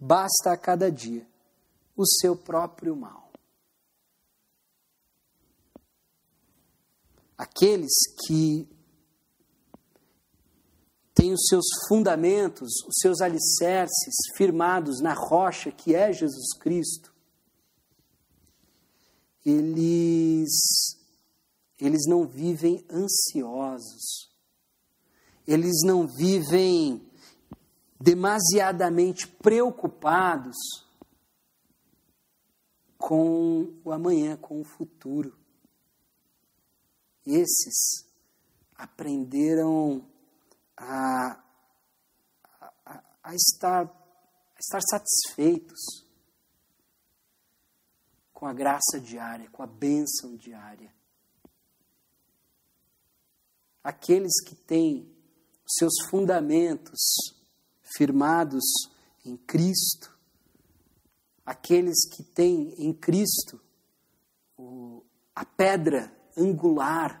Basta 0.00 0.52
a 0.52 0.56
cada 0.56 0.90
dia 0.90 1.28
o 1.94 2.06
seu 2.06 2.34
próprio 2.34 2.96
mal. 2.96 3.30
Aqueles 7.36 7.92
que 8.24 8.66
têm 11.18 11.32
os 11.32 11.46
seus 11.48 11.64
fundamentos, 11.88 12.70
os 12.86 12.94
seus 13.00 13.20
alicerces 13.20 14.14
firmados 14.36 15.00
na 15.00 15.14
rocha 15.14 15.72
que 15.72 15.92
é 15.92 16.12
Jesus 16.12 16.56
Cristo, 16.60 17.12
eles, 19.44 20.48
eles 21.80 22.06
não 22.06 22.24
vivem 22.24 22.86
ansiosos, 22.88 24.30
eles 25.44 25.82
não 25.84 26.06
vivem 26.06 27.04
demasiadamente 28.00 29.26
preocupados 29.26 30.56
com 32.96 33.74
o 33.84 33.90
amanhã, 33.90 34.36
com 34.36 34.60
o 34.60 34.64
futuro. 34.64 35.36
Esses 37.26 38.06
aprenderam 38.76 40.06
a, 40.78 41.42
a, 42.86 43.04
a, 43.24 43.34
estar, 43.34 43.84
a 43.84 44.58
estar 44.58 44.80
satisfeitos 44.88 46.06
com 48.32 48.46
a 48.46 48.52
graça 48.52 49.00
diária, 49.00 49.50
com 49.50 49.62
a 49.62 49.66
bênção 49.66 50.36
diária. 50.36 50.94
Aqueles 53.82 54.40
que 54.46 54.54
têm 54.54 55.12
seus 55.66 55.94
fundamentos 56.08 57.00
firmados 57.82 58.62
em 59.24 59.36
Cristo, 59.36 60.16
aqueles 61.44 62.08
que 62.08 62.22
têm 62.22 62.74
em 62.78 62.92
Cristo 62.92 63.60
o, 64.56 65.04
a 65.34 65.44
pedra 65.44 66.12
angular 66.36 67.20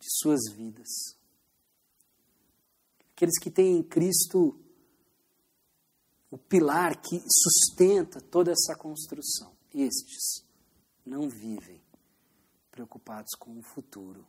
de 0.00 0.06
suas 0.08 0.40
vidas, 0.54 1.17
aqueles 3.18 3.36
que 3.40 3.50
têm 3.50 3.78
em 3.78 3.82
Cristo 3.82 4.54
o 6.30 6.38
pilar 6.38 7.00
que 7.00 7.20
sustenta 7.28 8.20
toda 8.20 8.52
essa 8.52 8.76
construção. 8.76 9.50
Estes 9.74 10.44
não 11.04 11.28
vivem 11.28 11.80
preocupados 12.70 13.34
com 13.36 13.58
o 13.58 13.62
futuro, 13.62 14.24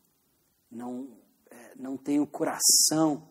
não, 0.72 1.08
é, 1.52 1.74
não 1.76 1.98
têm 1.98 2.20
o 2.20 2.26
coração 2.26 3.28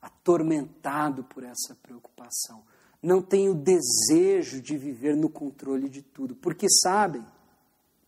atormentado 0.00 1.24
por 1.24 1.42
essa 1.42 1.74
preocupação, 1.82 2.62
não 3.02 3.20
têm 3.20 3.48
o 3.48 3.54
desejo 3.54 4.62
de 4.62 4.78
viver 4.78 5.16
no 5.16 5.28
controle 5.28 5.88
de 5.88 6.02
tudo, 6.02 6.36
porque 6.36 6.70
sabem 6.70 7.26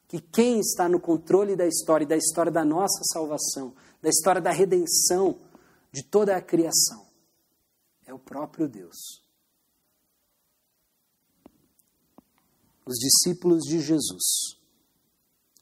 que 0.06 0.20
quem 0.20 0.60
está 0.60 0.88
no 0.88 1.00
controle 1.00 1.56
da 1.56 1.66
história, 1.66 2.06
da 2.06 2.16
história 2.16 2.52
da 2.52 2.64
nossa 2.64 3.02
salvação, 3.12 3.74
da 4.00 4.10
história 4.10 4.40
da 4.40 4.52
redenção 4.52 5.40
de 5.92 6.02
toda 6.02 6.36
a 6.36 6.42
criação, 6.42 7.06
é 8.06 8.14
o 8.14 8.18
próprio 8.18 8.68
Deus. 8.68 9.22
os 12.84 12.98
discípulos 12.98 13.62
de 13.64 13.80
Jesus, 13.80 14.58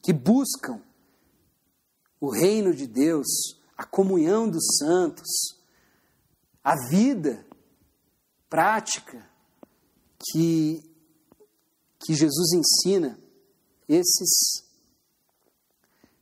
que 0.02 0.12
buscam 0.12 0.82
o 2.20 2.30
reino 2.30 2.74
de 2.74 2.86
Deus, 2.86 3.26
a 3.76 3.84
comunhão 3.84 4.48
dos 4.48 4.64
santos, 4.78 5.28
a 6.62 6.74
vida 6.88 7.46
prática 8.48 9.28
que, 10.18 10.82
que 11.98 12.14
Jesus 12.14 12.52
ensina, 12.52 13.18
esses 13.88 14.64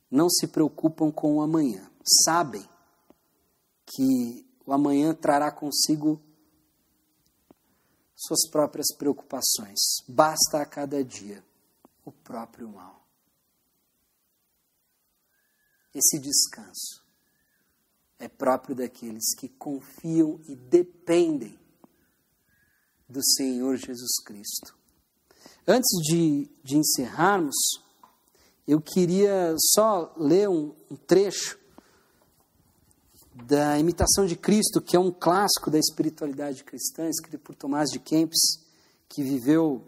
não 0.09 0.29
se 0.29 0.47
preocupam 0.47 1.11
com 1.11 1.35
o 1.35 1.41
amanhã, 1.41 1.89
sabem 2.25 2.67
que 3.89 4.45
o 4.65 4.71
amanhã 4.71 5.13
trará 5.13 5.51
consigo 5.51 6.21
suas 8.15 8.47
próprias 8.49 8.87
preocupações. 8.95 9.79
Basta 10.07 10.61
a 10.61 10.65
cada 10.65 11.03
dia 11.03 11.43
o 12.05 12.11
próprio 12.11 12.69
mal. 12.69 13.07
Esse 15.93 16.19
descanso 16.19 17.03
é 18.19 18.27
próprio 18.27 18.75
daqueles 18.75 19.33
que 19.35 19.49
confiam 19.49 20.39
e 20.47 20.55
dependem 20.55 21.57
do 23.07 23.23
Senhor 23.23 23.75
Jesus 23.75 24.21
Cristo. 24.23 24.77
Antes 25.67 25.89
de, 26.03 26.49
de 26.63 26.77
encerrarmos, 26.77 27.55
eu 28.67 28.79
queria 28.79 29.55
só 29.73 30.13
ler 30.15 30.47
um, 30.47 30.75
um 30.91 30.95
trecho 30.95 31.58
da 33.45 33.77
Imitação 33.79 34.25
de 34.25 34.35
Cristo, 34.35 34.81
que 34.81 34.95
é 34.95 34.99
um 34.99 35.11
clássico 35.11 35.71
da 35.71 35.77
espiritualidade 35.77 36.63
cristã, 36.63 37.07
escrito 37.07 37.39
por 37.39 37.55
Tomás 37.55 37.89
de 37.89 37.99
Kempis, 37.99 38.39
que 39.07 39.23
viveu 39.23 39.83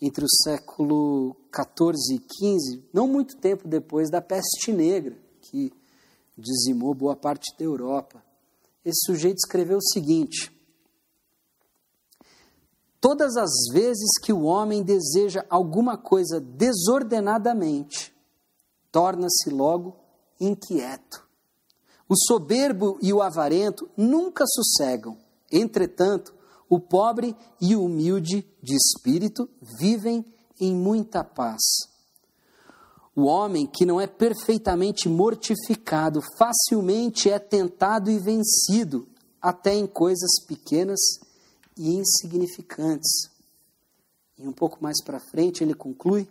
entre 0.00 0.24
o 0.24 0.28
século 0.28 1.36
XIV 1.54 2.16
e 2.16 2.58
XV, 2.58 2.82
não 2.92 3.06
muito 3.06 3.36
tempo 3.36 3.68
depois 3.68 4.10
da 4.10 4.20
peste 4.20 4.72
negra, 4.72 5.16
que 5.40 5.72
dizimou 6.36 6.94
boa 6.94 7.14
parte 7.14 7.56
da 7.56 7.64
Europa. 7.64 8.22
esse 8.84 9.06
sujeito 9.06 9.38
escreveu 9.38 9.78
o 9.78 9.92
seguinte: 9.92 10.50
Todas 13.00 13.36
as 13.36 13.50
vezes 13.72 14.18
que 14.22 14.32
o 14.32 14.42
homem 14.42 14.82
deseja 14.82 15.44
alguma 15.48 15.96
coisa 15.96 16.40
desordenadamente, 16.40 18.12
torna-se 18.90 19.50
logo 19.50 19.96
inquieto. 20.40 21.21
O 22.12 22.14
soberbo 22.14 22.98
e 23.00 23.10
o 23.10 23.22
avarento 23.22 23.88
nunca 23.96 24.44
sossegam. 24.46 25.16
Entretanto, 25.50 26.34
o 26.68 26.78
pobre 26.78 27.34
e 27.58 27.74
o 27.74 27.86
humilde 27.86 28.46
de 28.62 28.76
espírito 28.76 29.48
vivem 29.80 30.22
em 30.60 30.76
muita 30.76 31.24
paz. 31.24 31.62
O 33.16 33.22
homem 33.22 33.66
que 33.66 33.86
não 33.86 33.98
é 33.98 34.06
perfeitamente 34.06 35.08
mortificado 35.08 36.20
facilmente 36.36 37.30
é 37.30 37.38
tentado 37.38 38.10
e 38.10 38.18
vencido, 38.18 39.08
até 39.40 39.74
em 39.74 39.86
coisas 39.86 40.32
pequenas 40.46 41.00
e 41.78 41.96
insignificantes. 41.96 43.30
E 44.36 44.46
um 44.46 44.52
pouco 44.52 44.82
mais 44.82 45.02
para 45.02 45.18
frente 45.18 45.64
ele 45.64 45.72
conclui: 45.72 46.28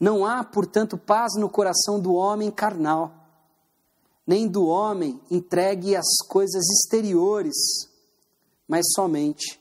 Não 0.00 0.26
há, 0.26 0.42
portanto, 0.42 0.98
paz 0.98 1.34
no 1.38 1.48
coração 1.48 2.00
do 2.00 2.14
homem 2.14 2.50
carnal, 2.50 3.25
nem 4.26 4.48
do 4.48 4.66
homem 4.66 5.20
entregue 5.30 5.94
às 5.94 6.18
coisas 6.28 6.64
exteriores, 6.68 7.54
mas 8.66 8.84
somente 8.94 9.60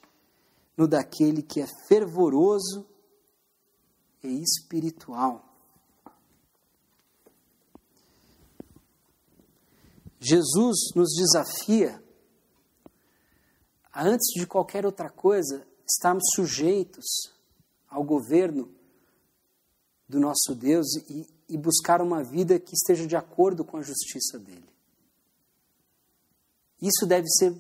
no 0.76 0.88
daquele 0.88 1.42
que 1.42 1.62
é 1.62 1.68
fervoroso 1.88 2.86
e 4.24 4.42
espiritual. 4.42 5.44
Jesus 10.20 10.92
nos 10.96 11.14
desafia 11.16 12.04
a, 13.94 14.04
antes 14.04 14.34
de 14.34 14.48
qualquer 14.48 14.86
outra 14.86 15.10
coisa, 15.10 15.66
estarmos 15.88 16.24
sujeitos 16.34 17.06
ao 17.88 18.04
governo 18.04 18.74
do 20.10 20.20
nosso 20.20 20.56
Deus 20.56 20.96
e, 21.10 21.28
e 21.48 21.58
buscar 21.58 22.02
uma 22.02 22.24
vida 22.24 22.60
que 22.60 22.74
esteja 22.74 23.06
de 23.06 23.16
acordo 23.16 23.64
com 23.64 23.78
a 23.78 23.82
justiça 23.82 24.40
dele. 24.40 24.70
Isso 26.82 27.06
deve 27.06 27.28
ser 27.30 27.56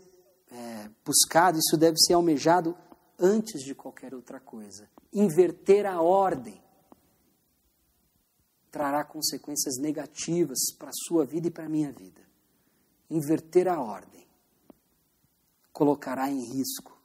é, 0.51 0.89
buscado, 1.03 1.57
isso 1.57 1.77
deve 1.77 1.97
ser 1.97 2.13
almejado 2.13 2.77
antes 3.19 3.63
de 3.63 3.73
qualquer 3.73 4.13
outra 4.13 4.39
coisa. 4.39 4.89
Inverter 5.13 5.85
a 5.85 6.01
ordem 6.01 6.61
trará 8.71 9.03
consequências 9.05 9.77
negativas 9.77 10.59
para 10.77 10.89
a 10.89 10.93
sua 11.07 11.25
vida 11.25 11.47
e 11.47 11.51
para 11.51 11.65
a 11.65 11.69
minha 11.69 11.91
vida. 11.93 12.21
Inverter 13.09 13.67
a 13.67 13.79
ordem 13.79 14.27
colocará 15.71 16.29
em 16.29 16.43
risco 16.43 16.95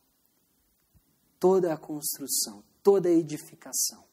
toda 1.38 1.72
a 1.72 1.76
construção, 1.76 2.62
toda 2.82 3.08
a 3.08 3.12
edificação. 3.12 4.09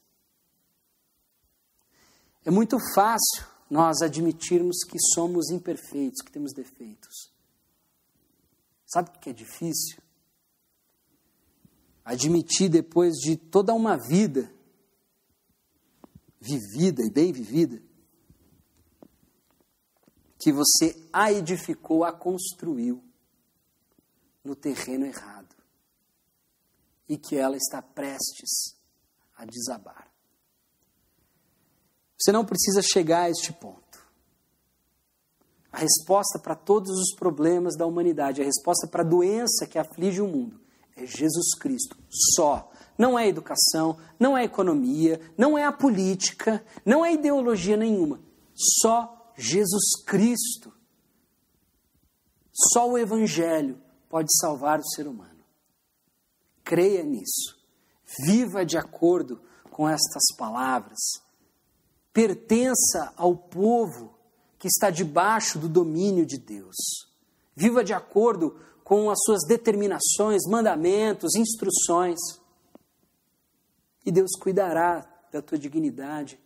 É 2.48 2.50
muito 2.50 2.78
fácil 2.94 3.46
nós 3.68 4.00
admitirmos 4.00 4.78
que 4.82 4.96
somos 5.12 5.50
imperfeitos, 5.50 6.22
que 6.22 6.32
temos 6.32 6.54
defeitos. 6.54 7.30
Sabe 8.86 9.10
o 9.10 9.20
que 9.20 9.28
é 9.28 9.32
difícil? 9.34 10.00
Admitir 12.02 12.70
depois 12.70 13.16
de 13.16 13.36
toda 13.36 13.74
uma 13.74 13.98
vida 13.98 14.50
vivida 16.40 17.02
e 17.02 17.10
bem 17.10 17.32
vivida, 17.32 17.82
que 20.38 20.50
você 20.50 21.06
a 21.12 21.30
edificou, 21.30 22.02
a 22.02 22.14
construiu 22.14 23.04
no 24.42 24.56
terreno 24.56 25.04
errado 25.04 25.54
e 27.06 27.18
que 27.18 27.36
ela 27.36 27.58
está 27.58 27.82
prestes 27.82 28.74
a 29.36 29.44
desabar. 29.44 30.08
Você 32.18 32.32
não 32.32 32.44
precisa 32.44 32.82
chegar 32.82 33.22
a 33.22 33.30
este 33.30 33.52
ponto. 33.52 33.78
A 35.70 35.78
resposta 35.78 36.38
para 36.38 36.54
todos 36.54 36.90
os 36.90 37.14
problemas 37.14 37.76
da 37.76 37.86
humanidade, 37.86 38.40
a 38.42 38.44
resposta 38.44 38.86
para 38.86 39.02
a 39.02 39.06
doença 39.06 39.66
que 39.66 39.78
aflige 39.78 40.20
o 40.20 40.26
mundo 40.26 40.60
é 40.98 41.06
Jesus 41.06 41.54
Cristo, 41.58 41.96
só. 42.34 42.70
Não 42.96 43.16
é 43.16 43.28
educação, 43.28 43.96
não 44.18 44.36
é 44.36 44.42
economia, 44.42 45.20
não 45.36 45.56
é 45.56 45.64
a 45.64 45.70
política, 45.70 46.64
não 46.84 47.04
é 47.04 47.12
ideologia 47.12 47.76
nenhuma. 47.76 48.20
Só 48.54 49.32
Jesus 49.36 50.02
Cristo. 50.04 50.72
Só 52.72 52.90
o 52.90 52.98
Evangelho 52.98 53.80
pode 54.08 54.28
salvar 54.40 54.80
o 54.80 54.88
ser 54.88 55.06
humano. 55.06 55.44
Creia 56.64 57.04
nisso. 57.04 57.56
Viva 58.24 58.66
de 58.66 58.76
acordo 58.76 59.40
com 59.70 59.88
estas 59.88 60.24
palavras. 60.36 60.98
Pertença 62.12 63.12
ao 63.16 63.36
povo 63.36 64.14
que 64.58 64.68
está 64.68 64.90
debaixo 64.90 65.58
do 65.58 65.68
domínio 65.68 66.26
de 66.26 66.38
Deus. 66.38 66.76
Viva 67.54 67.84
de 67.84 67.92
acordo 67.92 68.58
com 68.82 69.10
as 69.10 69.18
suas 69.24 69.46
determinações, 69.46 70.42
mandamentos, 70.48 71.34
instruções. 71.34 72.18
E 74.04 74.10
Deus 74.10 74.30
cuidará 74.40 75.06
da 75.30 75.42
tua 75.42 75.58
dignidade 75.58 76.40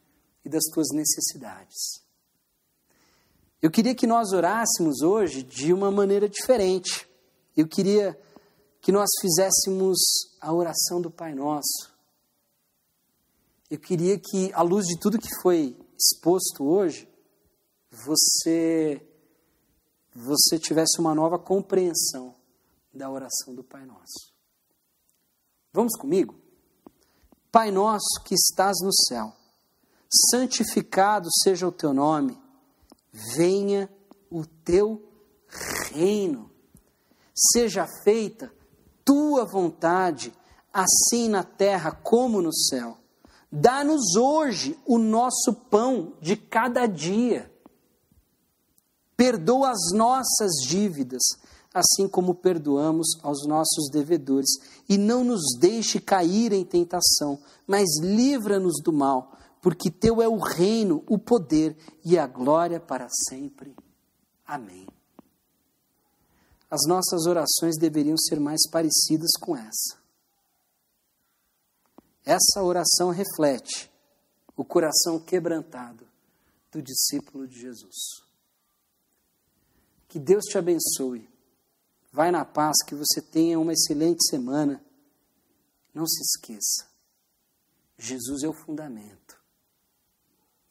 e 0.45 0.49
das 0.49 0.65
tuas 0.75 0.89
necessidades. 0.93 2.03
Eu 3.61 3.71
queria 3.71 3.95
que 3.95 4.09
nós 4.09 4.33
orássemos 4.33 5.03
hoje 5.03 5.45
de 5.45 5.73
uma 5.73 5.91
maneira 5.91 6.29
diferente. 6.29 7.09
Eu 7.57 7.69
queria 7.69 8.19
que 8.81 8.91
nós 8.91 9.09
fizéssemos 9.21 9.99
a 10.41 10.53
oração 10.53 11.01
do 11.01 11.09
Pai 11.09 11.33
Nosso. 11.33 11.92
Eu 13.73 13.79
queria 13.79 14.19
que, 14.19 14.53
à 14.53 14.61
luz 14.61 14.85
de 14.85 15.01
tudo 15.01 15.19
que 15.19 15.35
foi 15.41 15.75
exposto 15.99 16.63
hoje, 16.63 17.09
você 17.91 19.01
você 20.15 20.59
tivesse 20.59 21.01
uma 21.01 21.15
nova 21.15 21.39
compreensão 21.39 22.35
da 22.93 23.11
oração 23.11 23.55
do 23.55 23.65
Pai 23.65 23.87
Nosso. 23.87 24.31
Vamos 25.73 25.97
comigo? 25.99 26.39
Pai 27.51 27.71
nosso 27.71 28.23
que 28.23 28.35
estás 28.35 28.77
no 28.83 28.93
céu, 28.93 29.33
santificado 30.31 31.31
seja 31.43 31.67
o 31.67 31.73
teu 31.73 31.95
nome, 31.95 32.39
venha 33.35 33.91
o 34.31 34.45
teu 34.45 35.03
reino 35.93 36.51
seja 37.35 37.87
feita 38.05 38.53
tua 39.03 39.47
vontade, 39.47 40.31
assim 40.71 41.27
na 41.27 41.43
terra 41.43 41.91
como 41.91 42.43
no 42.43 42.53
céu. 42.53 43.02
Dá-nos 43.53 44.17
hoje 44.17 44.79
o 44.87 44.97
nosso 44.99 45.53
pão 45.69 46.15
de 46.21 46.37
cada 46.37 46.87
dia. 46.87 47.53
Perdoa 49.15 49.71
as 49.71 49.93
nossas 49.93 50.53
dívidas, 50.67 51.23
assim 51.73 52.09
como 52.09 52.35
perdoamos 52.35 53.09
aos 53.23 53.47
nossos 53.47 53.91
devedores. 53.93 54.49
E 54.89 54.97
não 54.97 55.23
nos 55.23 55.43
deixe 55.61 56.01
cair 56.01 56.53
em 56.53 56.65
tentação, 56.65 57.39
mas 57.67 58.01
livra-nos 58.01 58.81
do 58.83 58.93
mal, 58.93 59.37
porque 59.61 59.91
Teu 59.91 60.23
é 60.23 60.29
o 60.29 60.39
reino, 60.39 61.05
o 61.07 61.19
poder 61.19 61.77
e 62.03 62.19
a 62.19 62.27
glória 62.27 62.81
para 62.81 63.07
sempre. 63.29 63.77
Amém 64.47 64.87
as 66.73 66.89
nossas 66.89 67.27
orações 67.27 67.77
deveriam 67.77 68.17
ser 68.17 68.41
mais 68.41 68.67
parecidas 68.71 69.33
com 69.39 69.55
essa. 69.55 70.02
Essa 72.25 72.63
oração 72.63 73.11
reflete 73.11 73.91
o 74.57 74.65
coração 74.65 75.19
quebrantado 75.19 76.07
do 76.71 76.81
discípulo 76.81 77.47
de 77.49 77.61
Jesus. 77.61 78.23
Que 80.09 80.19
Deus 80.19 80.45
te 80.45 80.57
abençoe. 80.57 81.29
Vai 82.13 82.31
na 82.31 82.45
paz, 82.45 82.77
que 82.87 82.95
você 82.95 83.21
tenha 83.21 83.59
uma 83.59 83.73
excelente 83.73 84.25
semana. 84.29 84.85
Não 85.95 86.07
se 86.07 86.21
esqueça, 86.23 86.89
Jesus 87.99 88.43
é 88.43 88.49
o 88.49 88.53
fundamento. 88.53 89.41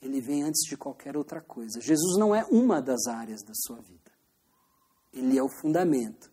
Ele 0.02 0.20
vem 0.20 0.44
antes 0.44 0.68
de 0.68 0.76
qualquer 0.76 1.16
outra 1.16 1.42
coisa. 1.42 1.80
Jesus 1.80 2.18
não 2.18 2.34
é 2.34 2.44
uma 2.46 2.82
das 2.82 3.06
áreas 3.06 3.44
da 3.44 3.54
sua 3.54 3.80
vida. 3.82 4.12
Ele 5.14 5.38
é 5.38 5.44
o 5.44 5.50
fundamento. 5.50 6.32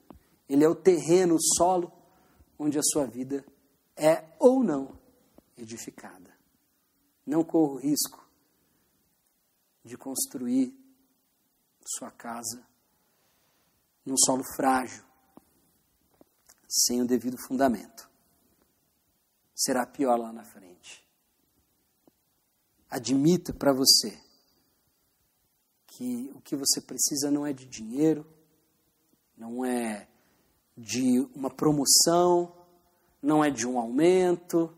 Ele 0.49 0.65
é 0.65 0.69
o 0.69 0.75
terreno, 0.75 1.35
o 1.35 1.43
solo 1.57 1.93
onde 2.59 2.79
a 2.79 2.83
sua 2.83 3.07
vida 3.07 3.45
é 3.95 4.25
ou 4.39 4.65
não 4.65 4.98
edificada. 5.59 6.37
Não 7.27 7.45
corra 7.45 7.75
o 7.75 7.79
risco 7.79 8.27
de 9.85 9.97
construir 9.97 10.75
sua 11.85 12.11
casa 12.11 12.67
num 14.05 14.17
solo 14.17 14.43
frágil, 14.55 15.05
sem 16.69 17.03
o 17.03 17.07
devido 17.07 17.37
fundamento. 17.47 18.09
Será 19.55 19.87
pior 19.87 20.17
lá 20.19 20.33
na 20.33 20.45
frente. 20.45 21.07
Admita 22.89 23.53
para 23.53 23.73
você 23.73 24.19
que 25.87 26.31
o 26.35 26.41
que 26.41 26.57
você 26.57 26.81
precisa 26.81 27.31
não 27.31 27.45
é 27.45 27.53
de 27.53 27.67
dinheiro, 27.67 28.27
não 29.37 29.65
é 29.65 30.09
de 30.77 31.21
uma 31.35 31.51
promoção, 31.51 32.55
não 33.21 33.45
é 33.45 33.51
de 33.51 33.67
um 33.67 33.79
aumento, 33.79 34.78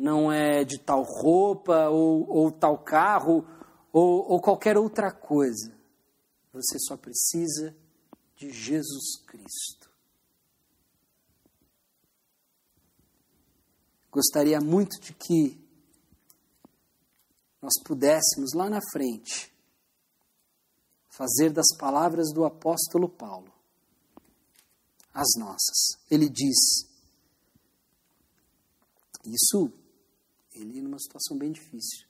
não 0.00 0.32
é 0.32 0.64
de 0.64 0.78
tal 0.78 1.02
roupa 1.02 1.88
ou, 1.88 2.28
ou 2.28 2.50
tal 2.50 2.78
carro 2.78 3.46
ou, 3.92 4.32
ou 4.32 4.40
qualquer 4.40 4.76
outra 4.76 5.12
coisa. 5.12 5.72
Você 6.52 6.78
só 6.78 6.96
precisa 6.96 7.76
de 8.34 8.50
Jesus 8.50 9.22
Cristo. 9.26 9.90
Gostaria 14.10 14.60
muito 14.60 14.98
de 15.00 15.12
que 15.12 15.60
nós 17.62 17.74
pudéssemos 17.84 18.52
lá 18.54 18.68
na 18.68 18.80
frente 18.90 19.52
fazer 21.08 21.50
das 21.50 21.66
palavras 21.78 22.32
do 22.32 22.44
apóstolo 22.44 23.08
Paulo 23.08 23.52
as 25.12 25.28
nossas. 25.38 25.98
Ele 26.10 26.28
diz: 26.28 26.88
Isso, 29.24 29.70
ele 30.60 30.80
numa 30.80 30.98
situação 30.98 31.36
bem 31.36 31.52
difícil, 31.52 32.06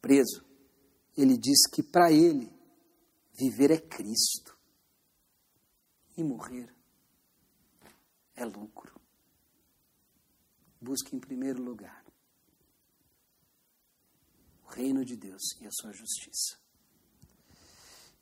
preso. 0.00 0.44
Ele 1.16 1.36
diz 1.36 1.66
que 1.72 1.82
para 1.82 2.12
ele 2.12 2.50
viver 3.32 3.70
é 3.70 3.78
Cristo 3.78 4.56
e 6.16 6.22
morrer 6.22 6.72
é 8.34 8.44
lucro. 8.44 8.98
Busque 10.80 11.14
em 11.14 11.20
primeiro 11.20 11.62
lugar 11.62 12.04
o 14.64 14.68
reino 14.68 15.04
de 15.04 15.16
Deus 15.16 15.42
e 15.60 15.66
a 15.66 15.70
sua 15.72 15.92
justiça. 15.92 16.58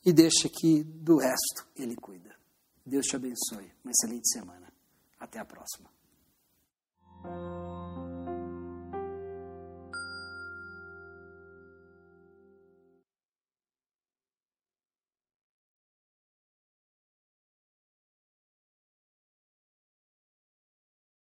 E 0.04 0.12
deixa 0.12 0.48
que 0.48 0.82
do 0.82 1.18
resto 1.18 1.66
ele 1.76 1.94
cuida. 1.94 2.34
Deus 2.84 3.06
te 3.06 3.16
abençoe. 3.16 3.70
Uma 3.84 3.90
excelente 3.90 4.28
semana. 4.30 4.72
Até 5.18 5.38
a 5.38 5.44
próxima. 5.44 5.90